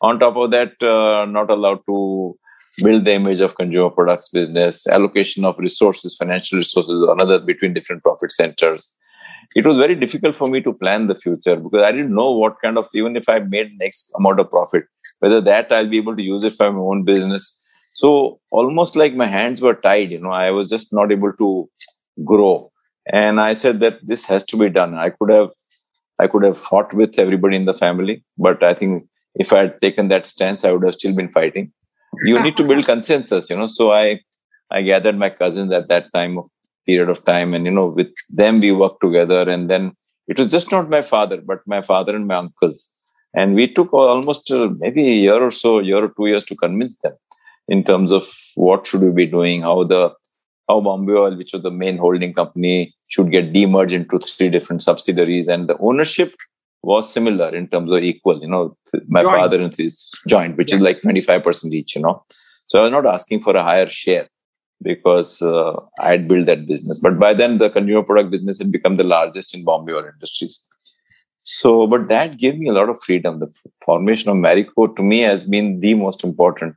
[0.02, 2.36] On top of that, uh, not allowed to
[2.78, 8.02] build the image of consumer products business, allocation of resources, financial resources, another between different
[8.02, 8.96] profit centers
[9.56, 12.60] it was very difficult for me to plan the future because I didn't know what
[12.62, 14.84] kind of, even if I made next amount of profit,
[15.18, 17.60] whether that I'll be able to use it for my own business.
[17.92, 21.68] So almost like my hands were tied, you know, I was just not able to
[22.24, 22.70] grow.
[23.12, 24.94] And I said that this has to be done.
[24.94, 25.50] I could have,
[26.20, 29.80] I could have fought with everybody in the family, but I think if I had
[29.80, 31.72] taken that stance, I would have still been fighting.
[32.22, 33.68] You need to build consensus, you know.
[33.68, 34.20] So I,
[34.70, 36.38] I gathered my cousins at that time
[36.86, 39.48] period of time, and you know, with them we worked together.
[39.48, 39.92] And then
[40.28, 42.88] it was just not my father, but my father and my uncles,
[43.34, 46.44] and we took almost uh, maybe a year or so, a year or two years
[46.46, 47.14] to convince them
[47.68, 50.12] in terms of what should we be doing, how the
[50.68, 54.82] how Bombay Oil, which was the main holding company, should get demerged into three different
[54.82, 56.34] subsidiaries, and the ownership
[56.82, 58.40] was similar in terms of equal.
[58.40, 58.76] You know,
[59.08, 59.36] my joint.
[59.36, 60.76] father and his joint, which yeah.
[60.76, 61.96] is like twenty five percent each.
[61.96, 62.24] You know,
[62.68, 64.28] so I was not asking for a higher share
[64.82, 66.98] because uh, I had built that business.
[66.98, 70.62] But by then, the consumer product business had become the largest in Bombay Oil Industries.
[71.42, 73.40] So, but that gave me a lot of freedom.
[73.40, 73.52] The
[73.84, 76.76] formation of Marico to me has been the most important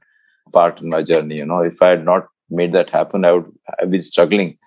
[0.51, 1.35] part in my journey.
[1.37, 4.57] You know, if I had not made that happen, I would have been struggling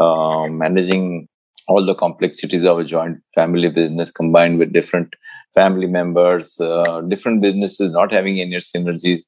[0.00, 1.28] uh, managing
[1.68, 5.14] all the complexities of a joint family business combined with different
[5.54, 9.22] family members, uh, different businesses not having any synergies.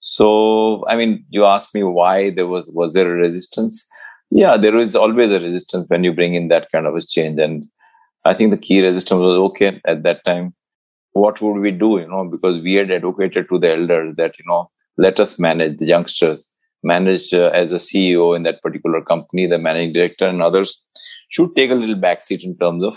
[0.00, 3.86] So, I mean, you asked me why there was was there a resistance?
[4.30, 7.38] Yeah, there is always a resistance when you bring in that kind of a change,
[7.38, 7.66] and
[8.24, 10.54] I think the key resistance was okay at that time.
[11.12, 11.98] What would we do?
[11.98, 15.78] You know, because we had advocated to the elders that you know let us manage
[15.78, 16.50] the youngsters
[16.82, 20.82] manage uh, as a ceo in that particular company the managing director and others
[21.28, 22.96] should take a little backseat in terms of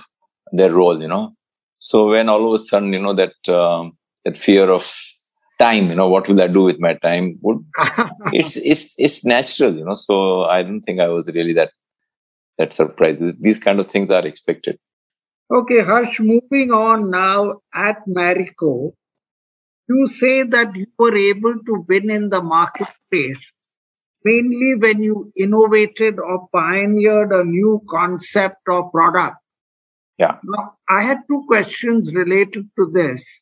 [0.53, 1.33] their role you know
[1.79, 4.93] so when all of a sudden you know that um, that fear of
[5.65, 7.63] time you know what will i do with my time would
[8.39, 10.17] it's it's it's natural you know so
[10.55, 11.71] i don't think i was really that
[12.57, 14.77] that surprised these kind of things are expected
[15.59, 17.37] okay harsh moving on now
[17.73, 18.73] at marico
[19.89, 23.53] you say that you were able to win in the marketplace
[24.23, 29.37] mainly when you innovated or pioneered a new concept or product.
[30.17, 30.37] Yeah.
[30.43, 33.41] Now, I had two questions related to this.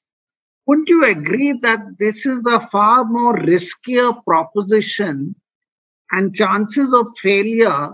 [0.68, 5.36] Wouldn't you agree that this is a far more riskier proposition
[6.12, 7.92] and chances of failure,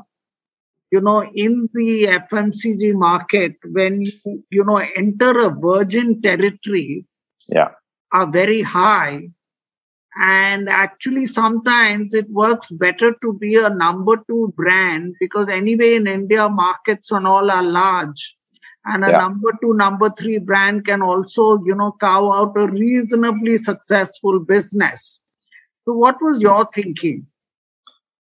[0.91, 7.05] you know, in the FMCG market when you, you know, enter a virgin territory
[7.47, 7.69] yeah
[8.11, 9.29] are very high.
[10.19, 16.07] And actually, sometimes it works better to be a number two brand because, anyway, in
[16.07, 18.36] India, markets and all are large.
[18.87, 19.17] And a yeah.
[19.17, 25.19] number two, number three brand can also, you know, carve out a reasonably successful business.
[25.85, 27.27] So, what was your thinking?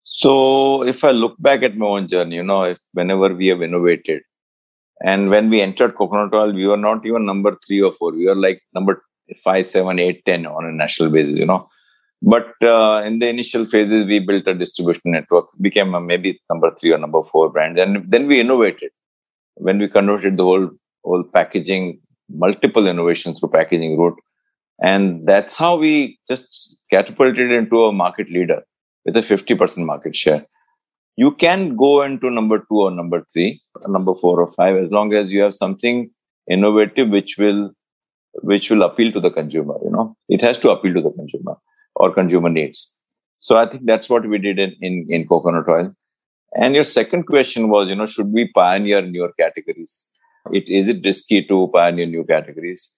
[0.03, 3.61] So, if I look back at my own journey, you know, if whenever we have
[3.61, 4.21] innovated,
[5.03, 8.13] and when we entered coconut oil, we were not even number three or four.
[8.13, 9.03] We were like number
[9.43, 11.67] five, seven, eight, ten on a national basis, you know.
[12.21, 16.73] But uh, in the initial phases, we built a distribution network, became a maybe number
[16.79, 18.91] three or number four brand, and then we innovated.
[19.55, 20.69] When we converted the whole
[21.03, 24.17] whole packaging, multiple innovations through packaging route,
[24.81, 28.63] and that's how we just catapulted into a market leader
[29.05, 30.45] with a 50% market share.
[31.15, 34.91] You can go into number two or number three, or number four or five, as
[34.91, 36.09] long as you have something
[36.49, 37.71] innovative which will
[38.41, 39.75] which will appeal to the consumer.
[39.83, 41.55] You know, it has to appeal to the consumer
[41.95, 42.97] or consumer needs.
[43.37, 45.93] So I think that's what we did in, in, in coconut oil.
[46.55, 50.07] And your second question was, you know, should we pioneer newer categories?
[50.51, 52.95] It is it risky to pioneer new categories?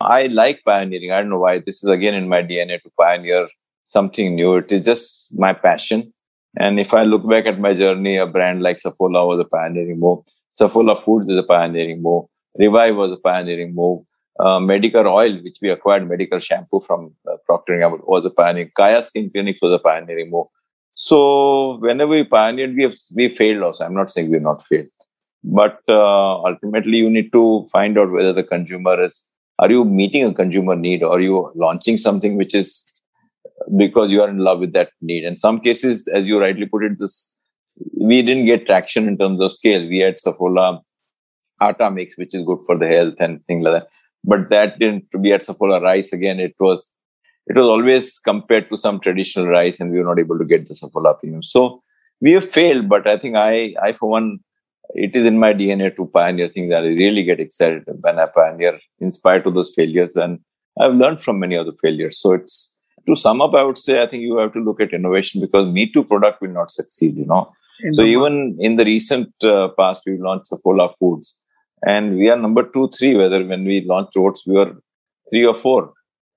[0.00, 1.12] I like pioneering.
[1.12, 1.58] I don't know why.
[1.58, 3.48] This is again in my DNA to pioneer
[3.84, 4.56] something new.
[4.56, 6.12] It is just my passion.
[6.56, 9.98] And if I look back at my journey, a brand like Saffola was a pioneering
[9.98, 10.20] move.
[10.58, 12.26] Saffola Foods is a pioneering move.
[12.56, 14.04] Revive was a pioneering move
[14.40, 18.30] uh, Mediker Oil, which we acquired, Mediker Shampoo from uh, Procter & Gamble, was a
[18.30, 18.70] pioneering.
[18.76, 20.46] Kaya Skin Clinic was a pioneering move.
[20.94, 23.84] So whenever we pioneered, we we failed also.
[23.84, 24.86] I'm not saying we've not failed,
[25.42, 29.26] but uh, ultimately you need to find out whether the consumer is.
[29.58, 32.92] Are you meeting a consumer need, or are you launching something which is
[33.76, 35.24] because you are in love with that need?
[35.24, 37.30] In some cases, as you rightly put it, this
[38.00, 39.88] we didn't get traction in terms of scale.
[39.88, 40.80] We had Saffola
[41.60, 43.88] Atta mix, which is good for the health and things like that
[44.24, 46.40] but that didn't be at Saffola rice again.
[46.40, 46.88] It was
[47.46, 50.66] it was always compared to some traditional rice, and we were not able to get
[50.68, 51.42] the Saffola premium.
[51.42, 51.82] So
[52.20, 54.38] we have failed, but I think I I for one,
[54.94, 58.26] it is in my DNA to pioneer things that I really get excited when I
[58.26, 60.38] pioneer, in spite of those failures, and
[60.80, 62.20] I've learned from many of the failures.
[62.20, 62.74] So it's
[63.06, 65.72] to sum up, I would say I think you have to look at innovation because
[65.72, 67.16] Me Too product will not succeed.
[67.16, 67.52] You know.
[67.80, 71.40] In so even in the recent uh, past, we launched Saffola Foods
[71.86, 73.14] and we are number two, three.
[73.16, 74.72] Whether when we launched oats, we were
[75.30, 75.92] three or four,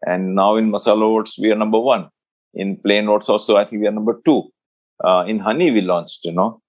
[0.05, 2.09] and now in masala oats we are number one.
[2.53, 4.43] In plain oats also, I think we are number two.
[5.03, 6.61] Uh, in honey, we launched, you know,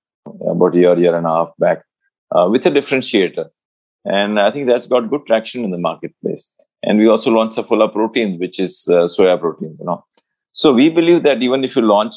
[0.47, 1.83] about a year, year and a half back
[2.35, 3.47] uh, with a differentiator.
[4.05, 6.53] And I think that's got good traction in the marketplace.
[6.83, 10.05] And we also launched a Saffola Protein, which is uh, soya proteins, you know.
[10.53, 12.15] So we believe that even if you launch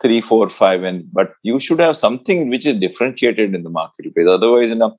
[0.00, 4.26] three, four, five, and but you should have something which is differentiated in the marketplace.
[4.28, 4.90] Otherwise, in a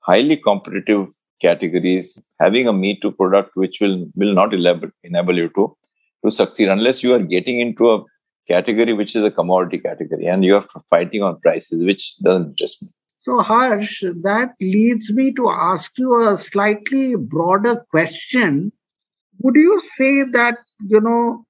[0.00, 1.06] highly competitive
[1.40, 5.76] categories, having a Me Too product which will will not enable, enable you to
[6.24, 8.02] to succeed unless you are getting into a
[8.48, 12.82] category which is a commodity category and you are fighting on prices, which doesn't interest
[12.82, 12.88] me.
[13.18, 18.72] So, Harsh, that leads me to ask you a slightly broader question.
[19.40, 21.44] Would you say that, you know,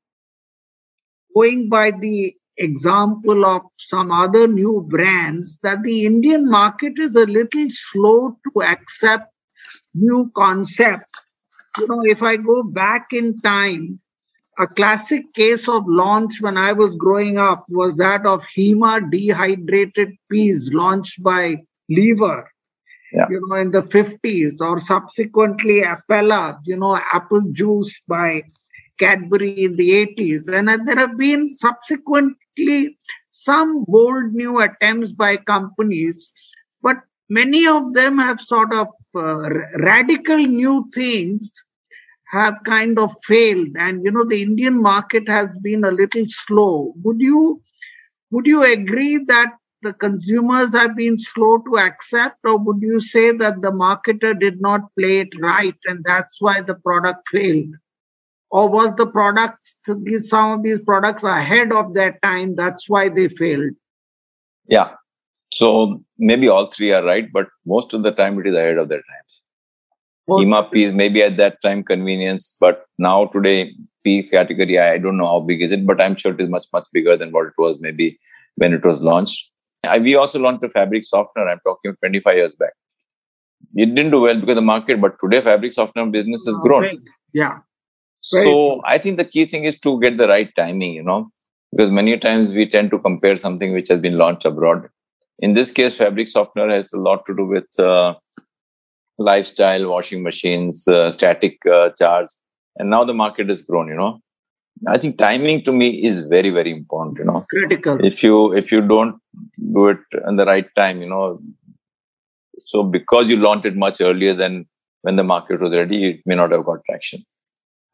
[1.35, 7.27] going by the example of some other new brands, that the Indian market is a
[7.27, 9.33] little slow to accept
[9.95, 11.13] new concepts?
[11.79, 14.01] You know, if I go back in time,
[14.59, 20.17] a classic case of launch when I was growing up was that of Hema dehydrated
[20.31, 22.51] peas launched by Lever,
[23.13, 23.27] yeah.
[23.31, 28.43] you know, in the 50s, or subsequently Appella, you know, apple juice by
[28.99, 30.49] Cadbury in the 80s.
[30.49, 32.99] And there have been subsequently
[33.31, 36.33] some bold new attempts by companies,
[36.83, 36.97] but
[37.29, 41.65] many of them have sort of uh, radical new things
[42.31, 43.69] have kind of failed.
[43.77, 46.93] And you know the indian market has been a little slow.
[47.03, 47.63] Would you
[48.31, 52.39] would you agree that the consumers have been slow to accept?
[52.45, 56.61] Or would you say that the marketer did not play it right and that's why
[56.61, 57.75] the product failed?
[58.51, 63.09] Or was the products these some of these products ahead of their time that's why
[63.09, 63.73] they failed?
[64.67, 64.95] Yeah
[65.53, 68.89] so maybe all three are right but most of the time it is ahead of
[68.89, 69.43] their times
[70.29, 73.73] Hima peas maybe at that time convenience, but now today
[74.05, 76.67] peas category, I don't know how big is it, but I'm sure it is much,
[76.73, 78.19] much bigger than what it was maybe
[78.57, 79.51] when it was launched.
[79.85, 81.49] I, we also launched a fabric softener.
[81.49, 82.73] I'm talking 25 years back.
[83.75, 86.83] It didn't do well because the market, but today fabric softener business has grown.
[86.83, 86.99] Right.
[87.33, 87.59] Yeah.
[88.21, 91.31] So I think the key thing is to get the right timing, you know,
[91.71, 94.89] because many times we tend to compare something which has been launched abroad.
[95.41, 98.15] In this case, fabric softener has a lot to do with uh,
[99.19, 102.29] lifestyle washing machines, uh, static uh, charge,
[102.77, 103.89] and now the market has grown.
[103.89, 104.21] You know,
[104.87, 107.19] I think timing to me is very very important.
[107.19, 108.05] You know, critical.
[108.05, 109.17] If you if you don't
[109.73, 111.41] do it in the right time, you know,
[112.67, 114.67] so because you launched it much earlier than
[115.03, 117.25] when the market was ready, it may not have got traction.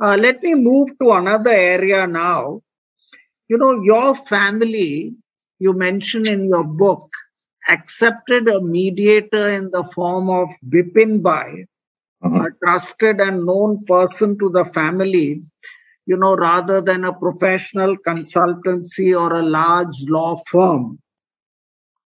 [0.00, 2.60] Uh, let me move to another area now.
[3.48, 5.14] You know, your family,
[5.58, 7.08] you mention in your book,
[7.68, 11.66] accepted a mediator in the form of Bipin Bhai,
[12.22, 12.40] mm-hmm.
[12.40, 15.42] a trusted and known person to the family,
[16.06, 20.98] you know, rather than a professional consultancy or a large law firm.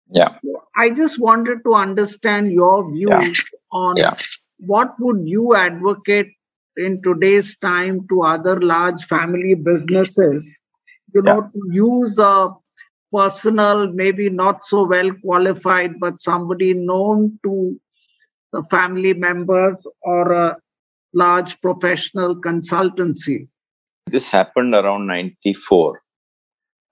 [0.10, 0.36] Yeah.
[0.36, 3.60] So I just wanted to understand your views yeah.
[3.72, 4.16] on yeah.
[4.60, 6.32] what would you advocate
[6.78, 10.62] in today's time to other large family businesses,
[11.14, 12.50] you know, to use a
[13.16, 17.80] personal, maybe not so well qualified, but somebody known to
[18.52, 20.58] the family members or a
[21.14, 23.48] large professional consultancy.
[24.08, 26.02] This happened around 94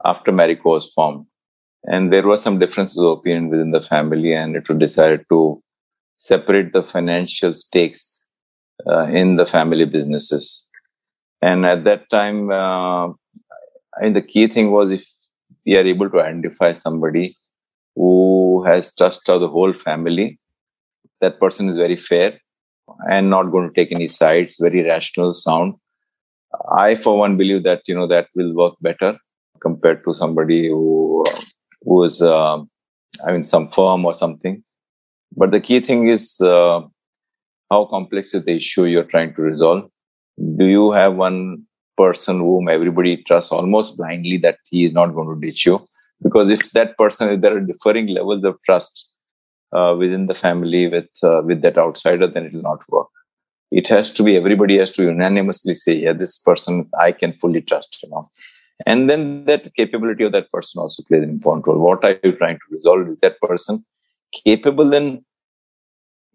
[0.05, 1.25] after Marico was formed.
[1.85, 5.61] And there were some differences of opinion within the family, and it was decided to
[6.17, 8.25] separate the financial stakes
[8.87, 10.65] uh, in the family businesses.
[11.41, 15.03] And at that time, uh, I mean, the key thing was if
[15.65, 17.37] we are able to identify somebody
[17.95, 20.39] who has trust of the whole family.
[21.21, 22.39] That person is very fair
[23.09, 25.75] and not going to take any sides, very rational, sound.
[26.71, 29.17] I, for one, believe that you know that will work better
[29.61, 31.23] compared to somebody who
[31.83, 32.57] who is, uh,
[33.25, 34.63] I mean, some firm or something.
[35.35, 36.81] But the key thing is uh,
[37.71, 39.89] how complex is the issue you're trying to resolve.
[40.57, 41.65] Do you have one
[41.97, 45.85] person whom everybody trusts almost blindly that he is not going to ditch you.
[46.21, 49.09] Because if that person, if there are differing levels of trust
[49.73, 53.07] uh, within the family with uh, with that outsider, then it will not work.
[53.71, 57.61] It has to be everybody has to unanimously say, yeah, this person I can fully
[57.61, 58.29] trust, you know.
[58.85, 61.79] And then that capability of that person also plays an important role.
[61.79, 63.07] What are you trying to resolve?
[63.09, 63.83] Is that person
[64.45, 65.25] capable in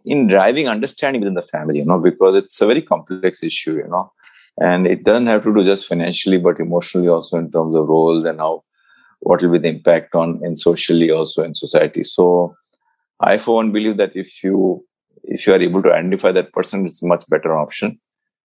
[0.05, 3.89] in driving understanding within the family, you know, because it's a very complex issue, you
[3.89, 4.13] know
[4.61, 8.25] and it doesn't have to do just financially but emotionally also in terms of roles
[8.25, 8.63] and how
[9.21, 12.03] what will be the impact on and socially also in society.
[12.03, 12.55] So
[13.21, 14.85] i for one believe that if you
[15.25, 17.99] if you are able to identify that person it's a much better option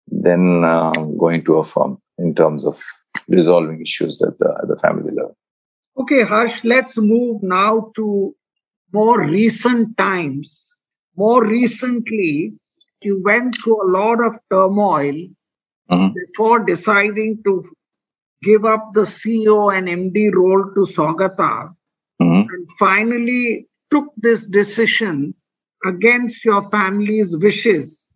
[0.08, 2.76] than uh, going to a firm in terms of
[3.28, 5.36] resolving issues at the, at the family level.
[5.98, 8.34] Okay harsh let's move now to
[8.92, 10.74] more recent times.
[11.16, 12.54] More recently,
[13.02, 15.14] you went through a lot of turmoil
[15.90, 16.14] mm-hmm.
[16.14, 17.64] before deciding to
[18.42, 21.74] give up the CEO and MD role to Saugata,
[22.22, 22.48] mm-hmm.
[22.48, 25.34] and finally took this decision
[25.84, 28.14] against your family's wishes.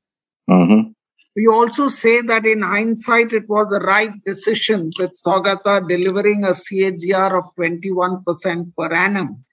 [0.48, 0.90] Mm-hmm.
[1.34, 6.50] We also say that in hindsight, it was the right decision with Saugata delivering a
[6.50, 9.44] CAGR of 21% per annum.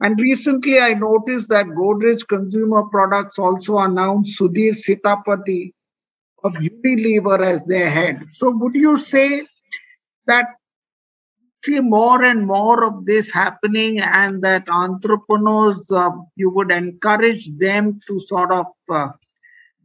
[0.00, 5.72] And recently, I noticed that Godrej Consumer Products also announced Sudhir Sitapati
[6.44, 8.24] of Unilever as their head.
[8.26, 9.46] So, would you say
[10.26, 10.52] that
[11.64, 18.00] see more and more of this happening, and that entrepreneurs uh, you would encourage them
[18.06, 19.08] to sort of uh,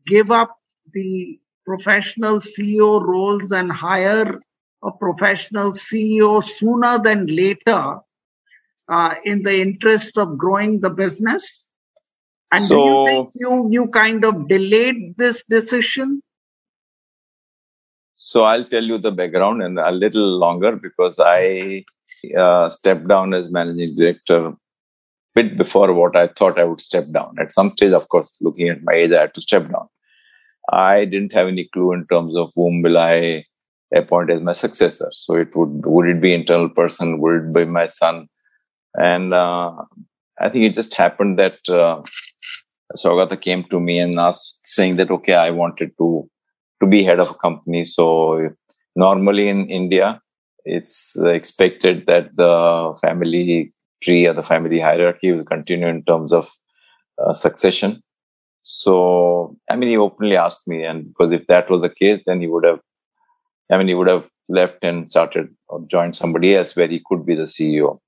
[0.06, 0.58] give up
[0.94, 4.42] the professional CEO roles and hire
[4.84, 8.00] a professional CEO sooner than later
[8.88, 11.70] uh, in the interest of growing the business?
[12.52, 16.22] And so, do you think you, you kind of delayed this decision?
[18.30, 21.84] So I'll tell you the background and a little longer because I
[22.38, 24.54] uh, stepped down as managing director
[25.34, 27.38] bit before what I thought I would step down.
[27.40, 29.88] At some stage, of course, looking at my age, I had to step down.
[30.72, 33.46] I didn't have any clue in terms of whom will I
[33.96, 35.10] appoint as my successor.
[35.12, 37.20] So it would would it be internal person?
[37.22, 38.28] Would it be my son?
[38.96, 39.72] And uh,
[40.40, 42.04] I think it just happened that uh,
[42.96, 46.30] Saugata came to me and asked, saying that, okay, I wanted to,
[46.82, 47.84] to be head of a company.
[47.84, 48.50] So
[48.96, 50.22] normally in India,
[50.66, 53.74] it's expected that the family
[54.04, 56.48] tree or the family hierarchy will continue in terms of
[57.24, 58.02] uh, succession.
[58.62, 62.42] So, I mean, he openly asked me, and because if that was the case, then
[62.42, 62.80] he would have,
[63.72, 67.26] I mean, he would have left and started or joined somebody else where he could
[67.26, 68.00] be the CEO.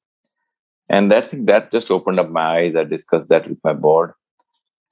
[0.89, 2.76] And that thing that just opened up my eyes.
[2.76, 4.11] I discussed that with my board,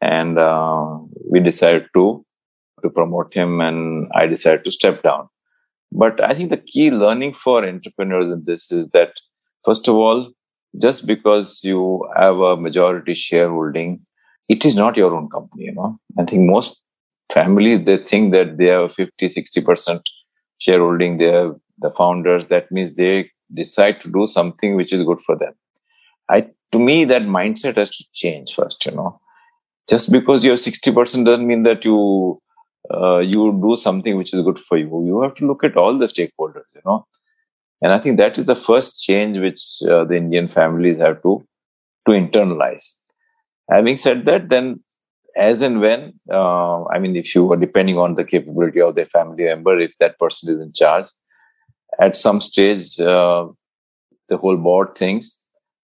[0.01, 0.97] and uh,
[1.29, 2.25] we decided to
[2.81, 5.27] to promote him, and I decided to step down.
[5.91, 9.13] But I think the key learning for entrepreneurs in this is that
[9.65, 10.31] first of all,
[10.79, 14.05] just because you have a majority shareholding,
[14.49, 15.65] it is not your own company.
[15.65, 16.81] You know, I think most
[17.33, 20.09] families they think that they have 50, 60 percent
[20.59, 21.17] shareholding.
[21.17, 22.47] They have the founders.
[22.47, 25.53] That means they decide to do something which is good for them.
[26.29, 29.19] I, to me, that mindset has to change first, you know.
[29.89, 32.39] Just because you have 60% doesn't mean that you,
[32.93, 35.05] uh, you do something which is good for you.
[35.05, 37.05] You have to look at all the stakeholders, you know.
[37.81, 41.45] And I think that is the first change which uh, the Indian families have to,
[42.07, 42.93] to internalize.
[43.69, 44.83] Having said that, then
[45.35, 49.05] as and when, uh, I mean, if you are depending on the capability of the
[49.05, 51.05] family member, if that person is in charge,
[52.01, 53.47] at some stage, uh,
[54.27, 55.41] the whole board thinks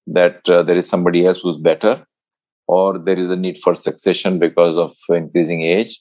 [0.08, 2.06] that uh, there is somebody else who's better
[2.68, 6.00] or there is a need for succession because of increasing age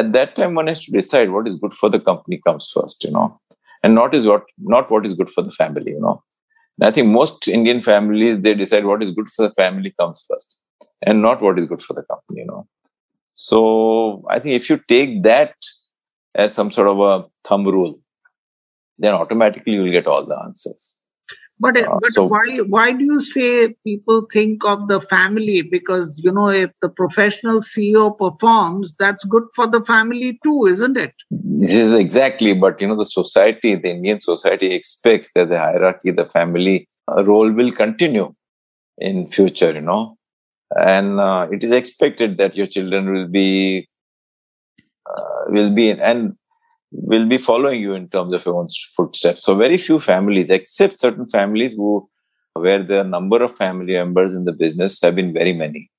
[0.00, 3.04] at that time one has to decide what is good for the company comes first
[3.04, 3.40] you know.
[3.82, 6.22] And not is what not what is good for the family you know.
[6.78, 10.24] And i think most indian families they decide what is good for the family comes
[10.28, 10.58] first
[11.02, 12.66] and not what is good for the company you know.
[13.34, 15.54] So i think if you take that
[16.34, 17.98] as some sort of a thumb rule
[18.98, 20.95] then automatically you'll get all the answers
[21.58, 25.62] but uh, but so, why why do you say people think of the family?
[25.62, 30.98] Because you know, if the professional CEO performs, that's good for the family too, isn't
[30.98, 31.14] it?
[31.30, 32.52] This is exactly.
[32.52, 37.24] But you know, the society, the Indian society expects that the hierarchy, the family uh,
[37.24, 38.34] role will continue
[38.98, 39.72] in future.
[39.72, 40.18] You know,
[40.70, 43.88] and uh, it is expected that your children will be
[45.08, 46.36] uh, will be and
[46.98, 49.44] will be following you in terms of your own footsteps.
[49.44, 52.08] So very few families, except certain families who
[52.54, 55.90] where the number of family members in the business have been very many.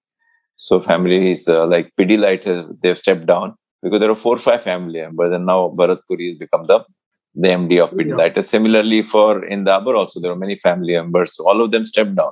[0.55, 5.01] So families uh, like Pidilite, they've stepped down because there are four or five family
[5.01, 6.83] members, and now Bharat Puri has become the
[7.35, 8.43] the MD of Pidilite.
[8.43, 11.35] Similarly, for in Dabur also there are many family members.
[11.35, 12.31] So all of them stepped down.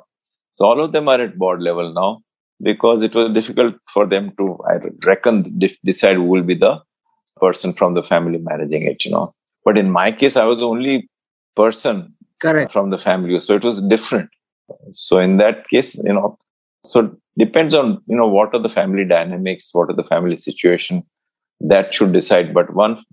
[0.55, 2.21] So all of them are at board level now
[2.61, 6.79] because it was difficult for them to, I reckon, decide who will be the
[7.39, 9.33] person from the family managing it, you know.
[9.63, 11.09] But in my case, I was the only
[11.55, 12.71] person Correct.
[12.71, 13.39] from the family.
[13.39, 14.29] So it was different.
[14.91, 16.37] So in that case, you know,
[16.85, 21.03] so depends on, you know, what are the family dynamics, what are the family situation
[21.59, 22.53] that should decide.
[22.53, 23.03] But one,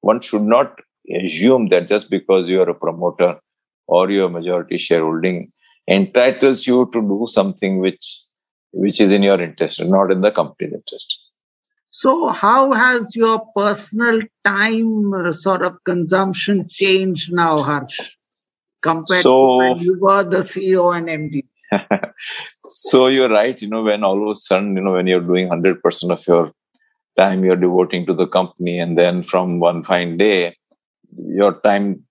[0.00, 0.80] one should not
[1.24, 3.38] assume that just because you are a promoter
[3.86, 5.52] or your majority shareholding
[5.88, 8.20] entitles you to do something which,
[8.72, 11.21] which is in your interest and not in the company's interest.
[11.94, 18.16] So, how has your personal time uh, sort of consumption changed now, Harsh,
[18.80, 21.44] compared so, to when you were the CEO and MD?
[22.66, 23.60] so you're right.
[23.60, 26.52] You know, when all of a sudden, you know, when you're doing 100% of your
[27.18, 30.56] time you're devoting to the company, and then from one fine day,
[31.14, 32.02] your time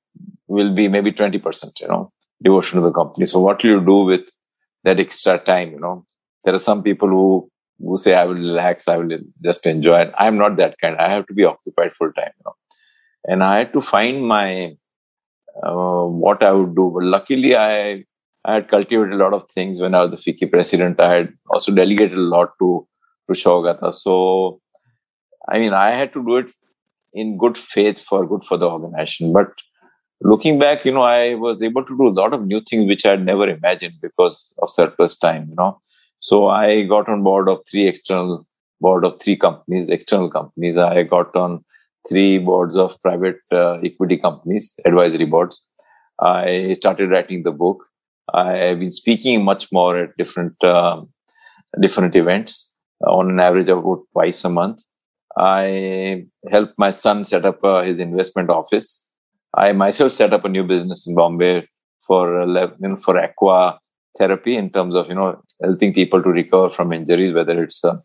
[0.47, 2.11] will be maybe 20%, you know,
[2.43, 3.25] devotion to the company.
[3.25, 4.29] So what do you do with
[4.83, 5.71] that extra time?
[5.71, 6.05] You know,
[6.43, 7.50] there are some people who
[7.83, 9.09] who say I will relax, I will
[9.43, 10.11] just enjoy.
[10.17, 10.97] I'm not that kind.
[10.97, 12.55] I have to be occupied full time, you know.
[13.25, 14.75] And I had to find my
[15.63, 16.91] uh, what I would do.
[16.93, 18.05] But luckily, I
[18.45, 20.99] I had cultivated a lot of things when I was the FICCI president.
[20.99, 22.87] I had also delegated a lot to
[23.29, 23.93] to Saugata.
[23.93, 24.61] So,
[25.49, 26.51] I mean, I had to do it
[27.13, 29.33] in good faith for good for the organization.
[29.33, 29.49] But
[30.21, 33.05] looking back, you know, I was able to do a lot of new things which
[33.05, 35.47] I had never imagined because of surplus time.
[35.49, 35.81] You know,
[36.21, 38.45] so I got on board of three external
[38.79, 40.77] board of three companies, external companies.
[40.77, 41.65] I got on
[42.07, 45.61] three boards of private uh, equity companies, advisory boards.
[46.19, 47.85] I started writing the book.
[48.33, 51.01] I've been speaking much more at different uh,
[51.81, 52.73] different events
[53.05, 54.83] uh, on an average of about twice a month.
[55.37, 59.07] I helped my son set up uh, his investment office.
[59.55, 61.67] I myself set up a new business in Bombay
[62.05, 63.80] for uh, for aqua
[64.17, 67.97] therapy in terms of you know helping people to recover from injuries, whether it's uh,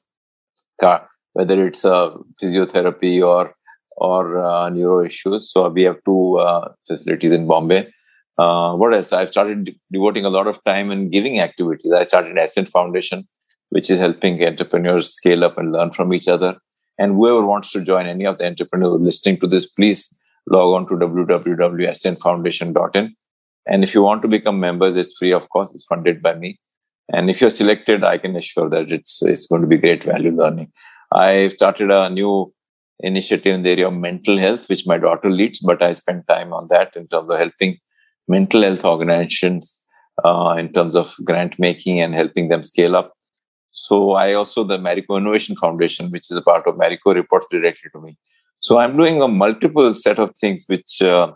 [1.32, 2.10] whether it's uh,
[2.42, 3.54] physiotherapy or
[3.96, 5.50] or uh, neuro issues.
[5.52, 7.88] So we have two uh, facilities in Bombay.
[8.38, 9.12] Uh, what else?
[9.12, 11.92] I've started devoting a lot of time in giving activities.
[11.92, 13.26] I started Ascent Foundation,
[13.70, 16.58] which is helping entrepreneurs scale up and learn from each other.
[16.98, 20.14] And whoever wants to join any of the entrepreneurs listening to this, please
[20.46, 23.16] log on to www.ascentfoundation.in.
[23.66, 26.58] And if you want to become members, it's free, of course, it's funded by me.
[27.12, 30.30] And if you're selected, I can assure that it's, it's going to be great value
[30.30, 30.72] learning.
[31.12, 32.52] I started a new
[33.00, 36.52] initiative in the area of mental health, which my daughter leads, but I spend time
[36.52, 37.78] on that in terms of helping
[38.28, 39.84] mental health organizations
[40.24, 43.12] uh, in terms of grant making and helping them scale up.
[43.72, 47.90] So I also the Marico Innovation Foundation, which is a part of Marico, reports directly
[47.92, 48.16] to me.
[48.60, 51.32] So I'm doing a multiple set of things which uh,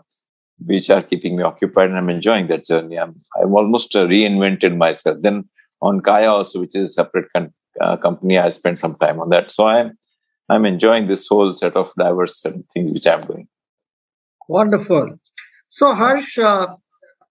[0.65, 2.97] which are keeping me occupied, and I'm enjoying that journey.
[2.97, 5.17] I'm I've almost uh, reinvented myself.
[5.21, 5.49] Then
[5.81, 9.29] on Kaya also, which is a separate con- uh, company, I spent some time on
[9.29, 9.51] that.
[9.51, 9.97] So I'm
[10.49, 12.41] I'm enjoying this whole set of diverse
[12.73, 13.47] things which I'm doing.
[14.47, 15.17] Wonderful.
[15.69, 16.75] So, Harsh, uh,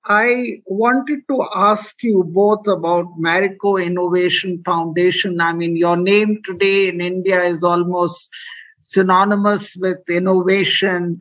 [0.07, 5.41] I wanted to ask you both about Marico Innovation Foundation.
[5.41, 8.31] I mean, your name today in India is almost
[8.79, 11.21] synonymous with innovation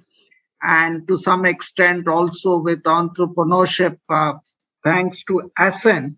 [0.61, 4.33] and to some extent also with entrepreneurship, uh,
[4.83, 6.17] thanks to Ascent.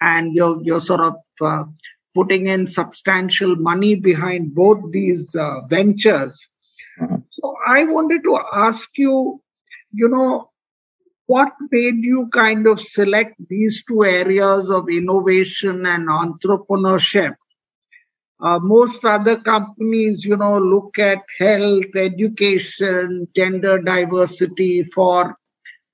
[0.00, 1.64] And you're, you're sort of uh,
[2.14, 6.48] putting in substantial money behind both these uh, ventures.
[7.00, 7.16] Mm-hmm.
[7.28, 9.42] So I wanted to ask you,
[9.92, 10.50] you know,
[11.26, 17.36] what made you kind of select these two areas of innovation and entrepreneurship?
[18.42, 25.36] Uh, most other companies, you know, look at health, education, gender diversity for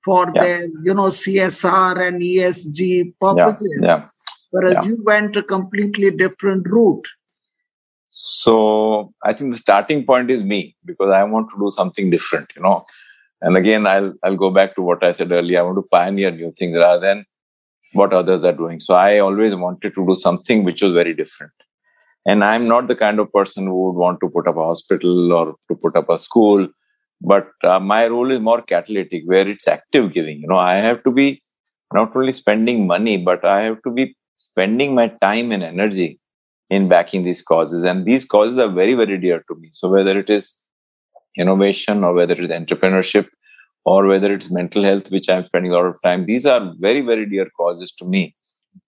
[0.04, 0.42] for yeah.
[0.42, 3.78] their, you know, CSR and ESG purposes.
[3.80, 3.98] Yeah.
[3.98, 4.04] yeah
[4.56, 7.06] whereas you went a completely different route.
[8.08, 12.50] So I think the starting point is me because I want to do something different,
[12.56, 12.84] you know.
[13.42, 15.60] And again, I'll I'll go back to what I said earlier.
[15.60, 17.26] I want to pioneer new things rather than
[17.92, 18.80] what others are doing.
[18.80, 21.52] So I always wanted to do something which was very different.
[22.26, 25.32] And I'm not the kind of person who would want to put up a hospital
[25.32, 26.66] or to put up a school,
[27.20, 30.40] but uh, my role is more catalytic, where it's active giving.
[30.40, 31.40] You know, I have to be
[31.94, 36.20] not only spending money, but I have to be spending my time and energy
[36.68, 37.84] in backing these causes.
[37.84, 39.68] And these causes are very, very dear to me.
[39.70, 40.60] So whether it is
[41.38, 43.28] innovation or whether it is entrepreneurship
[43.84, 47.02] or whether it's mental health, which I'm spending a lot of time, these are very,
[47.02, 48.34] very dear causes to me.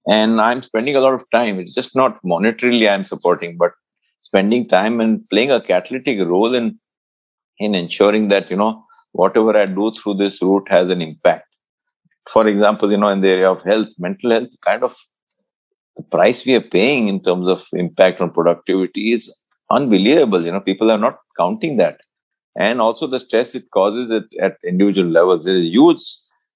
[0.07, 1.59] And I'm spending a lot of time.
[1.59, 3.72] It's just not monetarily I'm supporting, but
[4.20, 6.78] spending time and playing a catalytic role in
[7.59, 11.47] in ensuring that, you know, whatever I do through this route has an impact.
[12.28, 14.95] For example, you know, in the area of health, mental health kind of
[15.97, 19.34] the price we are paying in terms of impact on productivity is
[19.70, 20.45] unbelievable.
[20.45, 22.01] You know, people are not counting that.
[22.57, 25.45] And also the stress it causes it at individual levels.
[25.45, 26.01] There is huge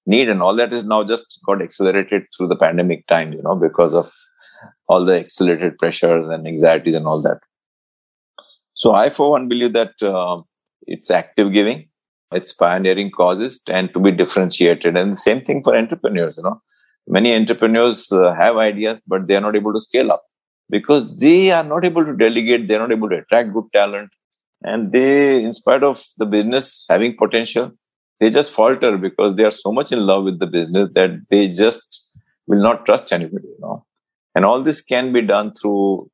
[0.05, 3.55] need and all that is now just got accelerated through the pandemic time, you know,
[3.55, 4.11] because of
[4.87, 7.39] all the accelerated pressures and anxieties and all that.
[8.75, 10.41] So I, for one, believe that uh,
[10.87, 11.87] it's active giving,
[12.31, 14.97] it's pioneering causes and to be differentiated.
[14.97, 16.61] And the same thing for entrepreneurs, you know
[17.07, 20.23] many entrepreneurs uh, have ideas, but they are not able to scale up
[20.69, 22.67] because they are not able to delegate.
[22.67, 24.11] They're not able to attract good talent.
[24.63, 27.71] And they, in spite of the business having potential,
[28.23, 31.49] they just falter because they are so much in love with the business that they
[31.49, 32.05] just
[32.47, 33.85] will not trust anybody, you know.
[34.33, 36.09] And all this can be done through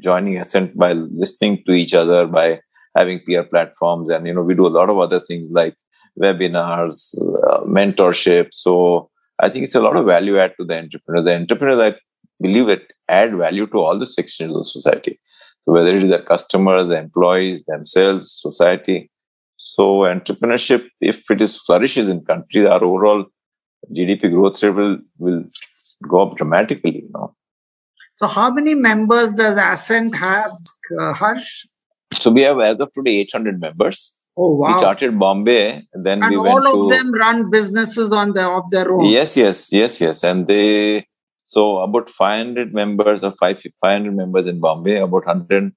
[0.00, 2.60] joining Ascent by listening to each other, by
[2.94, 4.10] having peer platforms.
[4.10, 5.74] And, you know, we do a lot of other things like
[6.20, 7.16] webinars,
[7.48, 8.48] uh, mentorship.
[8.52, 11.22] So I think it's a lot of value add to the entrepreneur.
[11.22, 11.98] The entrepreneurs, I
[12.42, 15.18] believe it add value to all the sections of society.
[15.62, 19.10] So whether it is the customers, the employees, themselves, society.
[19.74, 19.84] So
[20.16, 23.24] entrepreneurship, if it is flourishes in country, our overall
[23.92, 25.42] GDP growth rate will, will
[26.08, 27.34] go up dramatically, you know.
[28.14, 30.52] So how many members does Ascent have,
[31.00, 31.66] uh, Harsh?
[32.20, 34.16] So we have as of today 800 members.
[34.36, 34.68] Oh wow!
[34.68, 38.92] We started Bombay, then and we all of them run businesses on their of their
[38.92, 39.06] own.
[39.06, 41.06] Yes, yes, yes, yes, and they
[41.46, 45.72] so about 500 members or 500 members in Bombay, about 100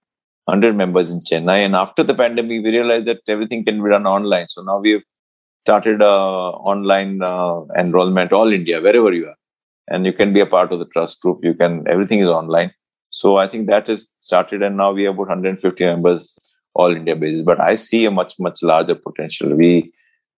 [0.47, 4.07] 100 members in Chennai, and after the pandemic, we realized that everything can be done
[4.07, 4.47] online.
[4.47, 5.03] So now we've
[5.65, 9.35] started uh, online uh, enrollment all India, wherever you are,
[9.89, 11.39] and you can be a part of the trust group.
[11.43, 12.71] You can everything is online.
[13.09, 16.39] So I think that is started, and now we have about 150 members
[16.73, 17.43] all India basis.
[17.43, 19.53] But I see a much much larger potential.
[19.53, 19.91] We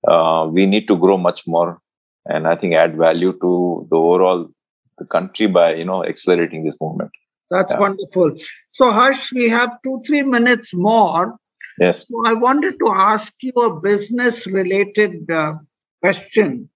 [0.08, 1.80] uh, we need to grow much more,
[2.26, 4.50] and I think add value to the overall
[4.98, 7.12] the country by you know accelerating this movement.
[7.50, 7.80] That's Yeah.
[7.80, 8.36] wonderful.
[8.72, 11.38] So Harsh, we have two three minutes more.
[11.80, 12.08] Yes.
[12.08, 15.56] So I wanted to ask you a business related uh,
[16.02, 16.70] question.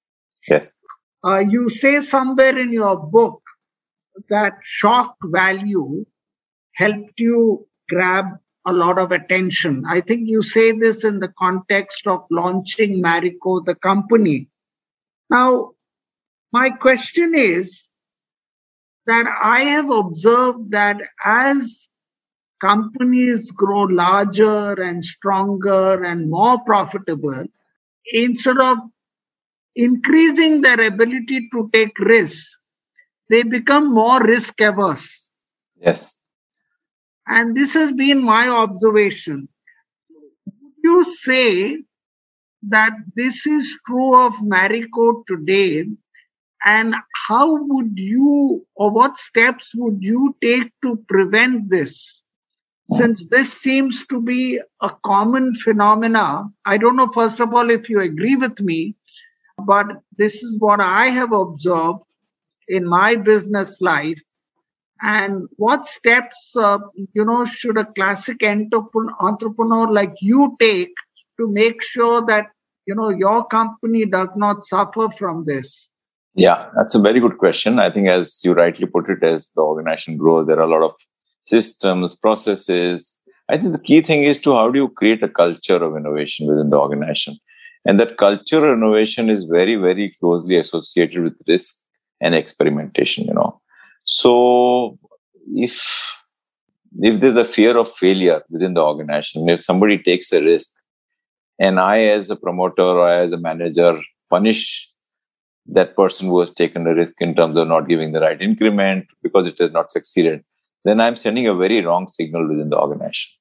[0.47, 0.73] Yes.
[1.23, 3.41] Uh, you say somewhere in your book
[4.29, 6.05] that shock value
[6.75, 8.25] helped you grab
[8.65, 9.83] a lot of attention.
[9.87, 14.49] I think you say this in the context of launching Marico, the company.
[15.29, 15.71] Now,
[16.51, 17.89] my question is
[19.05, 21.89] that I have observed that as
[22.61, 27.45] companies grow larger and stronger and more profitable,
[28.11, 28.77] instead of
[29.75, 32.57] increasing their ability to take risks,
[33.29, 35.29] they become more risk averse.
[35.77, 36.17] Yes.
[37.27, 39.47] And this has been my observation.
[40.45, 41.83] Would you say
[42.63, 45.87] that this is true of Marico today?
[46.65, 46.95] And
[47.27, 52.23] how would you, or what steps would you take to prevent this?
[52.89, 57.89] Since this seems to be a common phenomena, I don't know, first of all, if
[57.89, 58.95] you agree with me,
[59.57, 59.87] but
[60.17, 62.03] this is what I have observed
[62.67, 64.21] in my business life
[65.01, 66.79] and what steps uh,
[67.13, 70.93] you know should a classic entrepreneur, entrepreneur like you take
[71.39, 72.47] to make sure that
[72.85, 75.89] you know your company does not suffer from this
[76.35, 77.79] Yeah, that's a very good question.
[77.79, 80.83] I think, as you rightly put it, as the organization grows, there are a lot
[80.83, 80.93] of
[81.43, 83.15] systems, processes.
[83.49, 86.47] I think the key thing is to how do you create a culture of innovation
[86.47, 87.37] within the organization?
[87.85, 91.75] And that culture of innovation is very, very closely associated with risk
[92.21, 93.59] and experimentation, you know.
[94.05, 94.97] So
[95.53, 95.85] if
[96.99, 100.71] if there's a fear of failure within the organization, if somebody takes a risk
[101.59, 104.89] and I as a promoter or as a manager punish
[105.67, 109.07] that person who has taken a risk in terms of not giving the right increment
[109.21, 110.43] because it has not succeeded,
[110.83, 113.31] then I'm sending a very wrong signal within the organization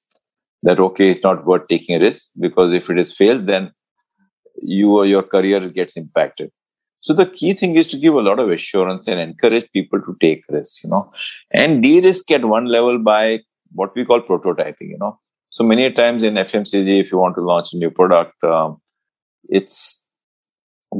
[0.63, 3.73] that okay, it's not worth taking a risk because if it is failed, then
[4.63, 6.51] you or your career gets impacted.
[7.01, 10.17] So the key thing is to give a lot of assurance and encourage people to
[10.21, 11.11] take risks, you know,
[11.51, 13.41] and de-risk at one level by
[13.73, 15.19] what we call prototyping, you know.
[15.51, 18.81] So many times in FMCG, if you want to launch a new product, um,
[19.49, 20.02] it's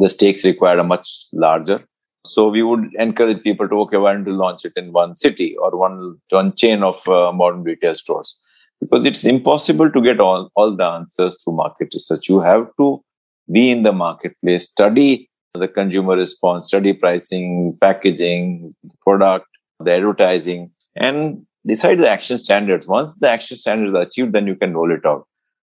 [0.01, 1.85] the stakes required are much larger.
[2.25, 5.57] So we would encourage people to okay, why don't you launch it in one city
[5.57, 8.39] or one one chain of uh, modern retail stores?
[8.81, 12.29] Because it's impossible to get all all the answers through market research.
[12.29, 13.03] You have to
[13.51, 19.47] be in the marketplace, study the consumer response, study pricing, packaging, product,
[19.81, 22.89] the advertising, and decide the action standards.
[22.89, 25.27] Once the action standards are achieved, then you can roll it out.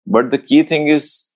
[0.06, 1.27] But the key thing is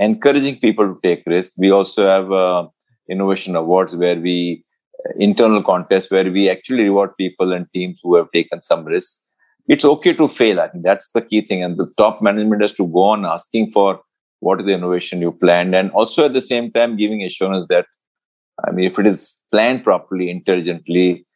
[0.00, 1.54] encouraging people to take risks.
[1.58, 2.68] We also have uh,
[3.08, 4.64] innovation awards where we
[4.98, 9.24] uh, internal contests where we actually reward people and teams who have taken some risks.
[9.68, 10.60] It's okay to fail.
[10.60, 11.62] I think that's the key thing.
[11.62, 14.00] And the top management has to go on asking for
[14.40, 17.86] what is the innovation you planned and also at the same time giving assurance that
[18.66, 21.26] i mean if it is planned properly intelligently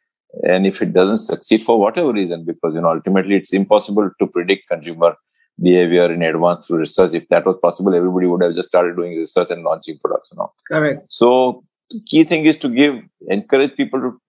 [0.42, 4.26] and if it doesn't succeed for whatever reason because you know ultimately it's impossible to
[4.26, 5.14] predict consumer
[5.60, 7.14] behavior in advance through research.
[7.14, 10.38] If that was possible everybody would have just started doing research and launching products you
[10.38, 10.52] know.
[10.68, 11.06] Correct.
[11.10, 11.64] So
[12.06, 12.96] key thing is to give
[13.28, 14.20] encourage people to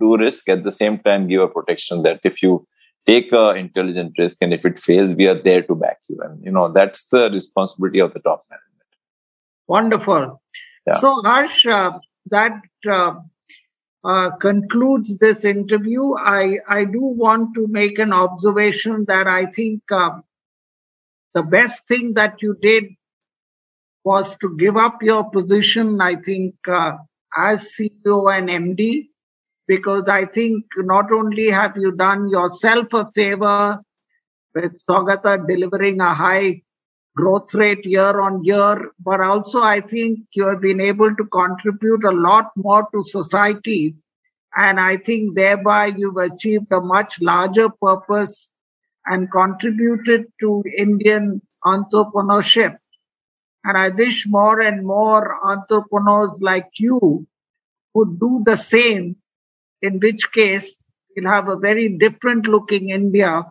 [0.00, 2.66] do risk at the same time give a protection that if you
[3.06, 6.18] take a intelligent risk and if it fails we are there to back you.
[6.22, 8.68] And you know that's the responsibility of the top management.
[9.66, 10.42] Wonderful.
[10.86, 10.94] Yeah.
[10.94, 11.98] so harsh uh,
[12.30, 12.52] that
[12.88, 13.14] uh,
[14.04, 19.90] uh, concludes this interview, I, I do want to make an observation that I think
[19.90, 20.22] um,
[21.34, 22.84] the best thing that you did
[24.04, 26.96] was to give up your position, I think, uh,
[27.36, 29.08] as CEO and MD,
[29.66, 33.82] because I think not only have you done yourself a favor
[34.54, 36.62] with Saugata delivering a high
[37.14, 42.04] growth rate year on year, but also I think you have been able to contribute
[42.04, 43.96] a lot more to society.
[44.56, 48.50] And I think thereby you've achieved a much larger purpose
[49.08, 52.76] and contributed to Indian entrepreneurship.
[53.64, 57.26] And I wish more and more entrepreneurs like you
[57.94, 59.16] would do the same,
[59.82, 60.86] in which case
[61.16, 63.42] we'll have a very different looking India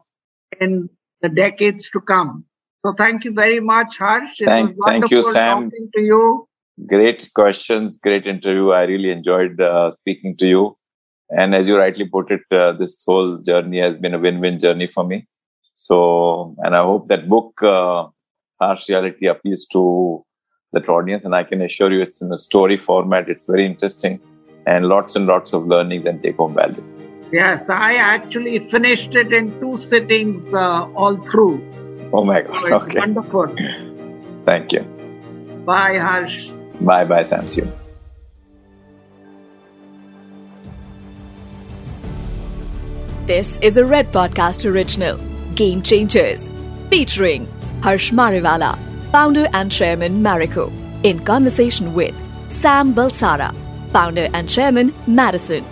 [0.62, 0.90] in
[1.22, 2.46] the decades to come.
[2.86, 4.40] So thank you very much, Harsh.
[4.42, 5.70] It thank, thank you, Sam.
[5.70, 6.48] Talking to you.
[6.88, 8.70] Great questions, great interview.
[8.70, 10.78] I really enjoyed uh, speaking to you.
[11.30, 14.90] And as you rightly put it, uh, this whole journey has been a win-win journey
[14.94, 15.28] for me.
[15.80, 18.08] So, and I hope that book, uh,
[18.60, 20.26] Harsh Reality, appeals to
[20.74, 21.24] that audience.
[21.24, 23.30] And I can assure you, it's in a story format.
[23.30, 24.20] It's very interesting,
[24.66, 26.84] and lots and lots of learnings and take-home value.
[27.32, 31.62] Yes, I actually finished it in two sittings uh, all through.
[32.12, 32.62] Oh my God.
[32.62, 33.00] So it's okay.
[33.00, 33.56] wonderful.
[34.46, 34.82] Thank you.
[35.66, 36.50] Bye, Harsh.
[36.82, 37.70] Bye bye, Samsu.
[43.28, 45.18] This is a Red Podcast original,
[45.58, 46.52] Game Changers,
[46.92, 47.48] featuring
[47.82, 48.78] Harsh Mariwala,
[49.12, 50.72] founder and chairman Marico,
[51.04, 52.14] in conversation with
[52.48, 53.52] Sam Balsara,
[53.92, 55.66] founder and chairman Madison.